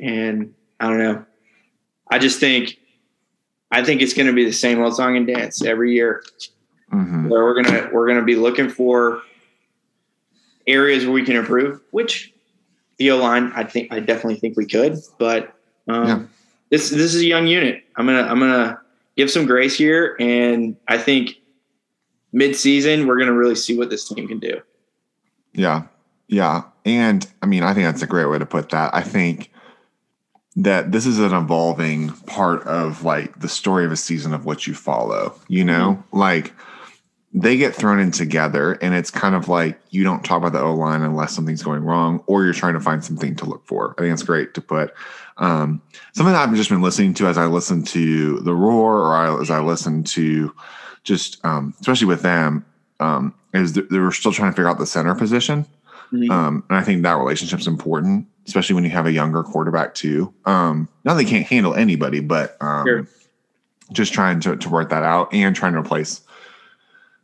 [0.00, 1.24] and I don't know.
[2.10, 2.78] I just think
[3.70, 6.22] I think it's going to be the same old song and dance every year.
[6.92, 7.28] Mm-hmm.
[7.28, 9.22] Where we're gonna we're gonna be looking for
[10.66, 11.80] areas where we can improve.
[11.90, 12.32] Which
[12.98, 15.54] the O line, I think I definitely think we could, but
[15.88, 16.22] um, yeah.
[16.70, 17.82] this this is a young unit.
[17.96, 18.80] I'm gonna I'm gonna
[19.16, 21.36] give some grace here, and I think
[22.32, 24.60] mid season we're gonna really see what this team can do.
[25.52, 25.84] Yeah,
[26.28, 28.94] yeah, and I mean I think that's a great way to put that.
[28.94, 29.50] I think
[30.56, 34.66] that this is an evolving part of like the story of a season of what
[34.66, 35.98] you follow, you know?
[35.98, 36.18] Mm-hmm.
[36.18, 36.52] Like
[37.32, 40.60] they get thrown in together and it's kind of like you don't talk about the
[40.60, 43.96] O line unless something's going wrong or you're trying to find something to look for.
[43.98, 44.94] I think it's great to put
[45.38, 49.16] um, something that I've just been listening to as I listen to the roar or
[49.16, 50.54] I, as I listen to
[51.02, 52.64] just um, especially with them
[53.00, 55.66] um, is they were still trying to figure out the center position.
[56.12, 56.30] Mm-hmm.
[56.30, 60.32] Um, and I think that relationship's important especially when you have a younger quarterback too.
[60.44, 63.08] Um, now they can't handle anybody, but um, sure.
[63.92, 66.20] just trying to, to work that out and trying to replace,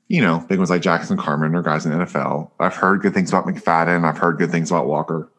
[0.09, 2.51] you know, big ones like Jackson Carman or guys in the NFL.
[2.59, 4.05] I've heard good things about McFadden.
[4.05, 5.31] I've heard good things about Walker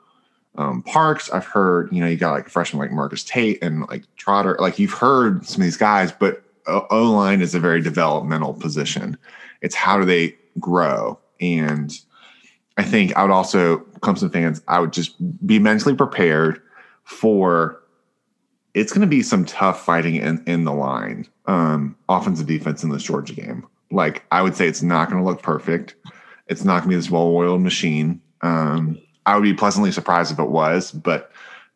[0.55, 1.29] um, Parks.
[1.31, 4.57] I've heard, you know, you got like freshmen like Marcus Tate and like Trotter.
[4.59, 9.17] Like you've heard some of these guys, but O line is a very developmental position.
[9.61, 11.91] It's how do they grow and
[12.81, 15.15] I think I would also, Clemson fans, I would just
[15.45, 16.59] be mentally prepared
[17.03, 17.79] for
[18.73, 22.89] it's going to be some tough fighting in, in the line, um, offensive defense in
[22.89, 23.67] this Georgia game.
[23.91, 25.93] Like, I would say it's not going to look perfect.
[26.47, 28.19] It's not going to be this well oiled machine.
[28.41, 31.31] Um, I would be pleasantly surprised if it was, but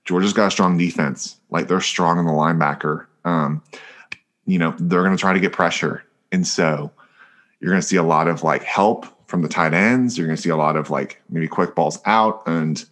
[0.06, 1.40] Georgia's got a strong defense.
[1.52, 3.06] Like, they're strong in the linebacker.
[3.26, 3.62] Um,
[4.48, 6.04] you know, they're going to try to get pressure.
[6.32, 6.92] And so
[7.60, 10.18] you're going to see a lot of like help from the tight ends.
[10.18, 12.44] You're going to see a lot of like maybe quick balls out.
[12.46, 12.84] And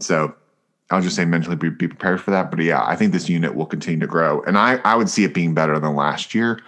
[0.00, 0.34] so
[0.90, 2.50] I'll just say mentally be, be, prepared for that.
[2.50, 4.42] But yeah, I think this unit will continue to grow.
[4.42, 6.60] And I, I would see it being better than last year.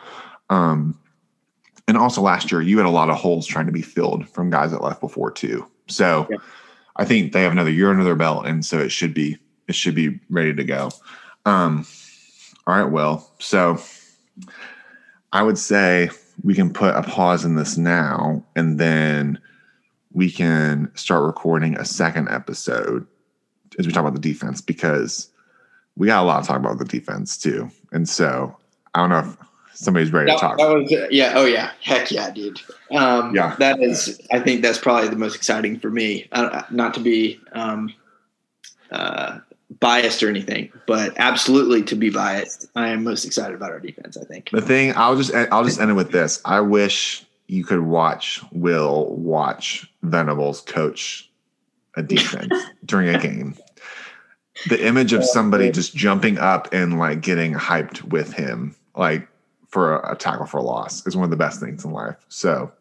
[0.50, 0.98] Um,
[1.86, 4.50] and also last year, you had a lot of holes trying to be filled from
[4.50, 5.66] guys that left before too.
[5.86, 6.36] So yeah.
[6.96, 8.46] I think they have another year under their belt.
[8.46, 9.38] And so it should be,
[9.68, 10.90] it should be ready to go.
[11.46, 11.86] Um,
[12.66, 12.90] all right.
[12.90, 13.78] Well, so
[15.32, 16.10] I would say
[16.42, 19.38] we can put a pause in this now and then
[20.12, 23.06] we can start recording a second episode
[23.78, 25.30] as we talk about the defense because
[25.96, 27.70] we got a lot to talk about the defense too.
[27.92, 28.56] And so
[28.94, 29.36] I don't know if
[29.74, 30.58] somebody's ready that, to talk.
[30.58, 31.32] That was, yeah.
[31.34, 31.72] Oh yeah.
[31.82, 32.60] Heck yeah, dude.
[32.92, 33.56] Um, yeah.
[33.58, 36.28] That is, I think that's probably the most exciting for me.
[36.32, 37.92] Uh, not to be um,
[38.90, 39.40] uh,
[39.80, 44.16] biased or anything, but absolutely to be biased, I am most excited about our defense.
[44.16, 46.40] I think the thing I'll just I'll just end it with this.
[46.44, 51.30] I wish you could watch Will watch Venables coach
[51.96, 52.52] a defense
[52.84, 53.56] during a game.
[54.68, 59.28] The image of somebody just jumping up and like getting hyped with him, like
[59.68, 62.16] for a, a tackle for a loss, is one of the best things in life.
[62.28, 62.72] So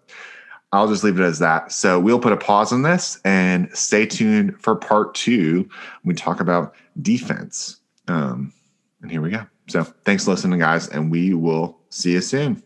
[0.72, 1.72] I'll just leave it as that.
[1.72, 5.70] So we'll put a pause on this and stay tuned for part two.
[6.03, 7.80] we talk about defense.
[8.07, 8.53] Um,
[9.01, 9.45] and here we go.
[9.68, 12.63] So thanks for listening, guys, and we will see you soon.